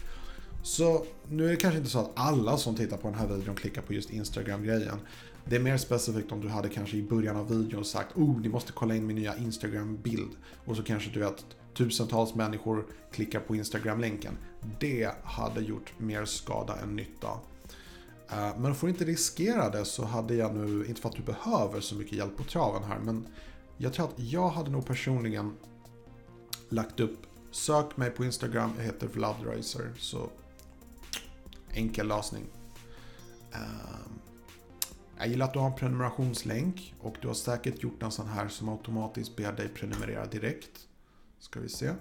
Så 0.63 1.05
nu 1.29 1.45
är 1.45 1.49
det 1.49 1.55
kanske 1.55 1.77
inte 1.77 1.89
så 1.89 1.99
att 1.99 2.11
alla 2.15 2.57
som 2.57 2.75
tittar 2.75 2.97
på 2.97 3.07
den 3.07 3.19
här 3.19 3.27
videon 3.27 3.55
klickar 3.55 3.81
på 3.81 3.93
just 3.93 4.09
Instagram-grejen. 4.09 4.99
Det 5.45 5.55
är 5.55 5.59
mer 5.59 5.77
specifikt 5.77 6.31
om 6.31 6.41
du 6.41 6.47
hade 6.47 6.69
kanske 6.69 6.97
i 6.97 7.03
början 7.03 7.37
av 7.37 7.49
videon 7.49 7.85
sagt 7.85 8.17
oh, 8.17 8.39
ni 8.39 8.49
måste 8.49 8.71
kolla 8.71 8.95
in 8.95 9.07
min 9.07 9.15
nya 9.15 9.37
Instagram-bild. 9.37 10.31
Och 10.65 10.75
så 10.75 10.83
kanske 10.83 11.09
du 11.09 11.19
vet 11.19 11.45
tusentals 11.73 12.35
människor 12.35 12.85
klickar 13.11 13.39
på 13.39 13.55
Instagram-länken. 13.55 14.37
Det 14.79 15.11
hade 15.23 15.61
gjort 15.61 15.93
mer 15.97 16.25
skada 16.25 16.75
än 16.83 16.95
nytta. 16.95 17.29
Eh, 18.31 18.59
men 18.59 18.75
för 18.75 18.87
att 18.87 18.93
inte 18.93 19.05
riskera 19.05 19.69
det 19.69 19.85
så 19.85 20.05
hade 20.05 20.35
jag 20.35 20.55
nu, 20.55 20.85
inte 20.85 21.01
för 21.01 21.09
att 21.09 21.15
du 21.15 21.23
behöver 21.23 21.81
så 21.81 21.95
mycket 21.95 22.17
hjälp 22.17 22.37
på 22.37 22.43
traven 22.43 22.83
här, 22.83 22.99
men 22.99 23.27
jag 23.77 23.93
tror 23.93 24.05
att 24.05 24.19
jag 24.19 24.49
hade 24.49 24.71
nog 24.71 24.85
personligen 24.85 25.53
lagt 26.69 26.99
upp 26.99 27.17
Sök 27.51 27.97
mig 27.97 28.09
på 28.09 28.25
Instagram, 28.25 28.71
jag 28.77 28.83
heter 28.83 29.07
Vladriser. 29.07 29.91
Så 29.97 30.29
enkel 31.73 32.07
lösning. 32.07 32.45
Ehm, 33.53 34.19
jag 35.17 35.27
gillar 35.27 35.45
att 35.45 35.53
du 35.53 35.59
har 35.59 35.67
en 35.67 35.75
prenumerationslänk 35.75 36.95
och 36.99 37.17
du 37.21 37.27
har 37.27 37.35
säkert 37.35 37.83
gjort 37.83 38.03
en 38.03 38.11
sån 38.11 38.27
här 38.27 38.47
som 38.47 38.69
automatiskt 38.69 39.35
ber 39.35 39.51
dig 39.51 39.67
prenumerera 39.67 40.25
direkt. 40.25 40.87
Ska 41.39 41.59
vi 41.59 41.69
se. 41.69 41.93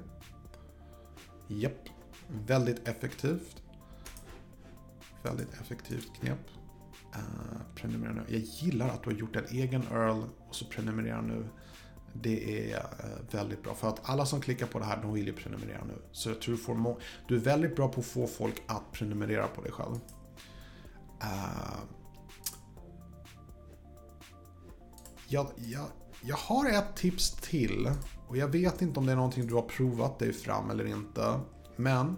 Japp, 1.49 1.89
väldigt 2.29 2.89
effektivt. 2.89 3.63
Väldigt 5.23 5.53
effektivt 5.61 6.11
knep. 6.21 6.39
Uh, 7.17 7.61
prenumerera 7.75 8.13
nu. 8.13 8.23
Jag 8.29 8.41
gillar 8.41 8.89
att 8.89 9.03
du 9.03 9.11
har 9.11 9.17
gjort 9.17 9.37
en 9.37 9.47
egen 9.47 9.83
Earl 9.93 10.23
och 10.49 10.55
så 10.55 10.65
prenumerera 10.65 11.21
nu. 11.21 11.49
Det 12.13 12.73
är 12.73 12.77
eh, 12.77 12.85
väldigt 13.31 13.63
bra. 13.63 13.75
För 13.75 13.89
att 13.89 14.01
alla 14.03 14.27
som 14.27 14.41
klickar 14.41 14.67
på 14.67 14.79
det 14.79 14.85
här, 14.85 15.03
de 15.03 15.13
vill 15.13 15.27
ju 15.27 15.33
prenumerera 15.33 15.85
nu. 15.85 15.95
Så 16.13 16.29
jag 16.29 16.41
tror 16.41 16.55
du 16.55 16.61
får 16.61 16.97
Du 17.29 17.37
är 17.37 17.41
väldigt 17.41 17.77
bra 17.77 17.89
på 17.89 18.01
att 18.01 18.07
få 18.07 18.27
folk 18.27 18.63
att 18.67 18.93
prenumerera 18.93 19.47
på 19.47 19.63
dig 19.63 19.73
själv. 19.73 19.95
Uh, 21.23 21.79
jag, 25.29 25.47
jag, 25.57 25.87
jag 26.23 26.37
har 26.37 26.71
ett 26.71 26.97
tips 26.97 27.31
till. 27.31 27.91
Och 28.29 28.37
jag 28.37 28.49
vet 28.49 28.83
inte 28.83 29.01
om 29.01 29.07
det 29.07 29.13
är 29.13 29.17
någonting 29.17 29.47
du 29.47 29.55
har 29.55 29.63
provat 29.63 30.19
dig 30.19 30.33
fram 30.33 30.71
eller 30.71 30.85
inte. 30.85 31.41
Men 31.77 32.17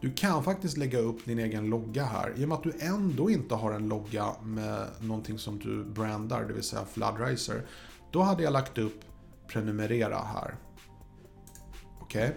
du 0.00 0.12
kan 0.12 0.44
faktiskt 0.44 0.76
lägga 0.76 0.98
upp 0.98 1.24
din 1.24 1.38
egen 1.38 1.66
logga 1.66 2.04
här. 2.04 2.34
I 2.36 2.44
och 2.44 2.48
med 2.48 2.58
att 2.58 2.62
du 2.62 2.72
ändå 2.80 3.30
inte 3.30 3.54
har 3.54 3.72
en 3.72 3.88
logga 3.88 4.26
med 4.42 4.86
någonting 5.00 5.38
som 5.38 5.58
du 5.58 5.84
brandar, 5.84 6.44
det 6.44 6.52
vill 6.52 6.62
säga 6.62 6.84
Floodriser. 6.84 7.66
Då 8.12 8.22
hade 8.22 8.42
jag 8.42 8.52
lagt 8.52 8.78
upp 8.78 9.04
prenumerera 9.48 10.18
här. 10.18 10.56
Okej. 12.00 12.36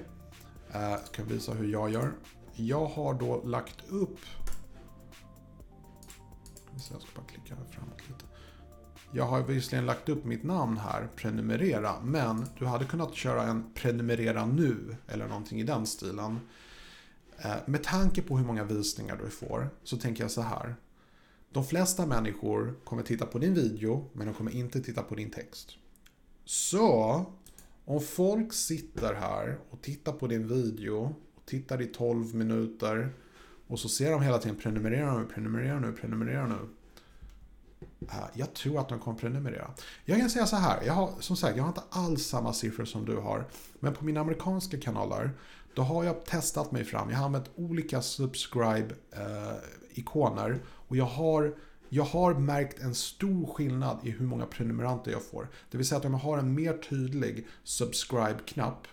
Okay. 0.69 0.81
Uh, 0.81 0.97
ska 1.05 1.23
visa 1.23 1.53
hur 1.53 1.71
jag 1.71 1.89
gör. 1.89 2.11
Jag 2.53 2.85
har 2.85 3.13
då 3.13 3.43
lagt 3.43 3.89
upp... 3.89 4.19
Jag 6.71 6.81
ska 6.81 6.95
bara 7.15 7.25
klicka 7.25 7.55
framåt 7.71 8.07
lite. 8.07 8.25
Jag 9.11 9.25
har 9.25 9.41
visserligen 9.41 9.85
lagt 9.85 10.09
upp 10.09 10.25
mitt 10.25 10.43
namn 10.43 10.77
här, 10.77 11.07
prenumerera, 11.15 12.01
men 12.01 12.45
du 12.59 12.65
hade 12.65 12.85
kunnat 12.85 13.15
köra 13.15 13.43
en 13.43 13.73
prenumerera 13.73 14.45
nu 14.45 14.95
eller 15.07 15.27
någonting 15.27 15.59
i 15.59 15.63
den 15.63 15.85
stilen. 15.85 16.39
Eh, 17.37 17.55
med 17.65 17.83
tanke 17.83 18.21
på 18.21 18.37
hur 18.37 18.45
många 18.45 18.63
visningar 18.63 19.19
du 19.23 19.29
får 19.29 19.69
så 19.83 19.97
tänker 19.97 20.23
jag 20.23 20.31
så 20.31 20.41
här. 20.41 20.75
De 21.55 21.63
flesta 21.63 22.05
människor 22.05 22.75
kommer 22.83 23.03
titta 23.03 23.25
på 23.25 23.39
din 23.39 23.53
video 23.53 24.09
men 24.13 24.27
de 24.27 24.33
kommer 24.33 24.51
inte 24.51 24.81
titta 24.81 25.03
på 25.03 25.15
din 25.15 25.29
text. 25.29 25.71
Så 26.45 27.25
om 27.85 28.01
folk 28.01 28.53
sitter 28.53 29.13
här 29.13 29.57
och 29.69 29.81
tittar 29.81 30.11
på 30.11 30.27
din 30.27 30.47
video 30.47 31.15
och 31.35 31.45
tittar 31.45 31.81
i 31.81 31.85
12 31.85 32.35
minuter 32.35 33.13
och 33.67 33.79
så 33.79 33.89
ser 33.89 34.11
de 34.11 34.21
hela 34.21 34.37
tiden 34.37 34.57
prenumerera 34.57 35.19
nu, 35.19 35.25
prenumerera 35.25 35.79
nu, 35.79 35.91
prenumerera 35.91 36.47
nu. 36.47 36.59
Jag 38.33 38.53
tror 38.53 38.79
att 38.79 38.89
de 38.89 38.99
kommer 38.99 39.17
prenumerera. 39.17 39.71
Jag 40.05 40.19
kan 40.19 40.29
säga 40.29 40.45
så 40.45 40.55
här, 40.55 40.83
jag 40.85 40.93
har, 40.93 41.13
som 41.19 41.37
sagt, 41.37 41.57
jag 41.57 41.63
har 41.63 41.69
inte 41.69 41.83
alls 41.89 42.25
samma 42.25 42.53
siffror 42.53 42.85
som 42.85 43.05
du 43.05 43.15
har. 43.15 43.47
Men 43.79 43.93
på 43.93 44.05
mina 44.05 44.21
amerikanska 44.21 44.79
kanaler, 44.79 45.31
då 45.73 45.81
har 45.81 46.03
jag 46.03 46.25
testat 46.25 46.71
mig 46.71 46.83
fram. 46.83 47.09
Jag 47.09 47.17
har 47.17 47.25
använt 47.25 47.49
olika 47.55 48.01
subscribe-ikoner. 48.01 50.51
Eh, 50.51 50.57
och 50.87 50.97
jag 50.97 51.05
har, 51.05 51.55
jag 51.89 52.03
har 52.03 52.33
märkt 52.33 52.79
en 52.79 52.95
stor 52.95 53.45
skillnad 53.45 53.99
i 54.03 54.09
hur 54.09 54.25
många 54.25 54.45
prenumeranter 54.45 55.11
jag 55.11 55.23
får. 55.23 55.47
Det 55.71 55.77
vill 55.77 55.87
säga 55.87 55.99
att 55.99 56.05
om 56.05 56.11
jag 56.11 56.19
har 56.19 56.37
en 56.37 56.53
mer 56.53 56.77
tydlig 56.77 57.47
subscribe-knapp 57.63 58.87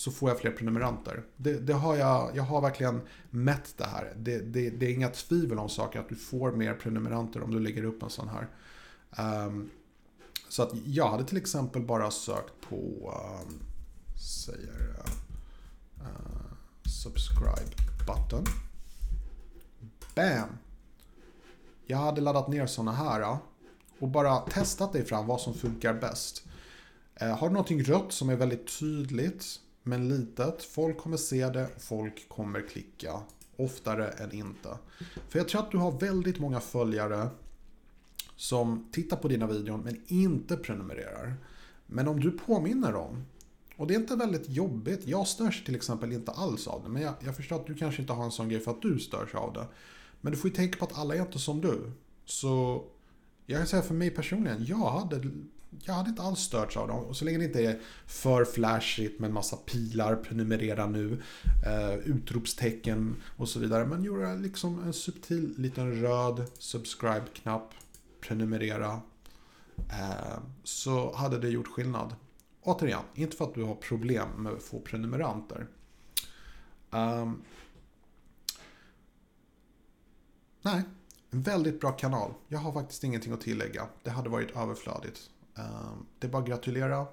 så 0.00 0.10
får 0.10 0.30
jag 0.30 0.38
fler 0.38 0.50
prenumeranter. 0.50 1.22
Det, 1.36 1.52
det, 1.52 1.72
har 1.72 1.96
jag, 1.96 2.30
jag 2.34 2.42
har 2.42 2.60
verkligen 2.60 3.00
mätt 3.30 3.74
det 3.76 3.84
här. 3.84 4.12
Det, 4.16 4.38
det, 4.38 4.70
det, 4.70 4.86
är 4.86 4.94
inga 4.94 5.08
tvivel 5.08 5.58
om 5.58 5.68
saker 5.68 6.00
att 6.00 6.08
du 6.08 6.16
får 6.16 6.52
mer 6.52 6.74
prenumeranter 6.74 7.42
om 7.42 7.50
du 7.50 7.60
lägger 7.60 7.84
upp 7.84 8.02
en 8.02 8.10
sån 8.10 8.28
här. 8.28 8.48
Um, 9.46 9.70
så 10.48 10.62
att 10.62 10.72
jag 10.84 11.08
hade 11.08 11.24
till 11.24 11.36
exempel 11.36 11.82
bara 11.82 12.10
sökt 12.10 12.52
på, 12.68 13.14
um, 13.46 13.62
säger 14.36 14.90
uh, 14.90 16.06
eh, 16.06 16.52
subscribe 17.02 17.76
button. 18.06 18.44
Bam! 20.20 20.48
Jag 21.86 21.98
hade 21.98 22.20
laddat 22.20 22.48
ner 22.48 22.66
sådana 22.66 22.92
här 22.92 23.36
och 23.98 24.08
bara 24.08 24.36
testat 24.36 24.92
dig 24.92 25.04
fram 25.04 25.26
vad 25.26 25.40
som 25.40 25.54
funkar 25.54 25.94
bäst. 25.94 26.46
Eh, 27.14 27.36
har 27.38 27.48
du 27.48 27.52
någonting 27.52 27.82
rött 27.82 28.12
som 28.12 28.28
är 28.28 28.36
väldigt 28.36 28.78
tydligt 28.78 29.44
men 29.82 30.08
litet. 30.08 30.62
Folk 30.62 30.98
kommer 30.98 31.16
se 31.16 31.48
det, 31.48 31.68
folk 31.78 32.28
kommer 32.28 32.68
klicka. 32.68 33.20
Oftare 33.56 34.08
än 34.08 34.32
inte. 34.32 34.78
För 35.28 35.38
jag 35.38 35.48
tror 35.48 35.60
att 35.60 35.70
du 35.70 35.78
har 35.78 35.92
väldigt 35.92 36.38
många 36.38 36.60
följare 36.60 37.28
som 38.36 38.88
tittar 38.92 39.16
på 39.16 39.28
dina 39.28 39.46
videon 39.46 39.80
men 39.80 40.02
inte 40.06 40.56
prenumererar. 40.56 41.34
Men 41.86 42.08
om 42.08 42.20
du 42.20 42.30
påminner 42.30 42.92
dem, 42.92 43.24
och 43.76 43.86
det 43.86 43.94
är 43.94 43.98
inte 43.98 44.16
väldigt 44.16 44.48
jobbigt. 44.48 45.06
Jag 45.06 45.26
störs 45.26 45.64
till 45.64 45.74
exempel 45.74 46.12
inte 46.12 46.32
alls 46.32 46.66
av 46.66 46.82
det. 46.82 46.88
Men 46.88 47.02
jag, 47.02 47.14
jag 47.20 47.36
förstår 47.36 47.56
att 47.56 47.66
du 47.66 47.74
kanske 47.74 48.02
inte 48.02 48.12
har 48.12 48.24
en 48.24 48.30
sån 48.30 48.48
grej 48.48 48.60
för 48.60 48.70
att 48.70 48.82
du 48.82 48.98
störs 48.98 49.34
av 49.34 49.52
det. 49.52 49.66
Men 50.20 50.32
du 50.32 50.38
får 50.38 50.50
ju 50.50 50.56
tänka 50.56 50.78
på 50.78 50.84
att 50.84 50.98
alla 50.98 51.14
är 51.14 51.20
inte 51.20 51.38
som 51.38 51.60
du. 51.60 51.92
Så 52.24 52.84
jag 53.46 53.58
kan 53.58 53.66
säga 53.66 53.82
för 53.82 53.94
mig 53.94 54.10
personligen, 54.10 54.64
jag 54.64 54.90
hade 54.90 55.30
jag 55.84 55.94
hade 55.94 56.10
inte 56.10 56.22
alls 56.22 56.40
störts 56.40 56.76
av 56.76 56.88
dem. 56.88 57.04
Och 57.04 57.16
så 57.16 57.24
länge 57.24 57.38
det 57.38 57.44
inte 57.44 57.64
är 57.64 57.80
för 58.06 58.44
flashigt 58.44 59.20
med 59.20 59.28
en 59.28 59.34
massa 59.34 59.56
pilar, 59.56 60.16
prenumerera 60.16 60.86
nu, 60.86 61.22
eh, 61.66 61.94
utropstecken 61.94 63.16
och 63.36 63.48
så 63.48 63.58
vidare. 63.58 63.86
Men 63.86 64.04
gjorde 64.04 64.36
liksom 64.36 64.82
en 64.82 64.92
subtil 64.92 65.54
liten 65.58 66.00
röd 66.00 66.46
subscribe-knapp, 66.58 67.74
prenumerera. 68.20 69.00
Eh, 69.76 70.38
så 70.64 71.14
hade 71.14 71.38
det 71.38 71.48
gjort 71.48 71.68
skillnad. 71.68 72.14
Återigen, 72.62 73.02
inte 73.14 73.36
för 73.36 73.44
att 73.44 73.54
du 73.54 73.62
har 73.62 73.74
problem 73.74 74.28
med 74.36 74.52
att 74.52 74.62
få 74.62 74.80
prenumeranter. 74.80 75.66
Um, 76.90 77.42
nej, 80.62 80.82
en 81.30 81.42
väldigt 81.42 81.80
bra 81.80 81.92
kanal. 81.92 82.34
Jag 82.48 82.58
har 82.58 82.72
faktiskt 82.72 83.04
ingenting 83.04 83.32
att 83.32 83.40
tillägga. 83.40 83.88
Det 84.02 84.10
hade 84.10 84.28
varit 84.28 84.56
överflödigt. 84.56 85.30
Ehm, 85.54 86.06
det 86.18 86.26
är 86.26 86.30
bara 86.30 86.42
att 86.42 86.48
gratulera. 86.48 87.06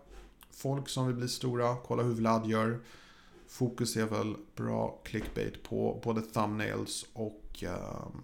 Folk 0.52 0.90
som 0.90 1.08
vill 1.08 1.16
bli 1.16 1.28
stora, 1.28 1.76
kolla 1.76 2.04
hur 2.04 2.14
Vlad 2.14 2.48
gör. 2.48 2.80
Fokus 3.48 3.98
är 3.98 4.06
väl 4.06 4.36
bra 4.56 5.00
clickbait 5.04 5.64
på 5.64 6.02
både 6.04 6.22
thumbnails 6.22 7.06
och 7.14 7.64
um, 7.64 8.24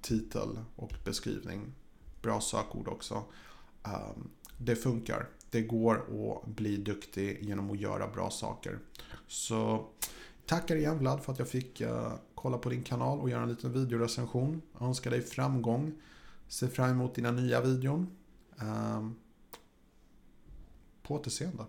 titel 0.00 0.58
och 0.76 0.92
beskrivning. 1.04 1.74
Bra 2.22 2.40
sökord 2.40 2.88
också. 2.88 3.24
Um, 3.82 4.30
det 4.58 4.76
funkar. 4.76 5.28
Det 5.50 5.62
går 5.62 5.94
att 5.96 6.46
bli 6.46 6.76
duktig 6.76 7.38
genom 7.42 7.70
att 7.70 7.80
göra 7.80 8.08
bra 8.08 8.30
saker. 8.30 8.78
Så 9.26 9.86
tackar 10.46 10.76
igen 10.76 10.98
Vlad 10.98 11.24
för 11.24 11.32
att 11.32 11.38
jag 11.38 11.48
fick 11.48 11.80
uh, 11.80 12.14
kolla 12.34 12.58
på 12.58 12.68
din 12.68 12.82
kanal 12.82 13.20
och 13.20 13.30
göra 13.30 13.42
en 13.42 13.48
liten 13.48 13.72
videorecension. 13.72 14.62
Jag 14.78 14.88
önskar 14.88 15.10
dig 15.10 15.22
framgång. 15.22 15.92
Ser 16.48 16.68
fram 16.68 16.90
emot 16.90 17.14
dina 17.14 17.30
nya 17.30 17.60
videon. 17.60 18.06
Um, 18.60 19.16
på 21.02 21.14
återseende. 21.14 21.64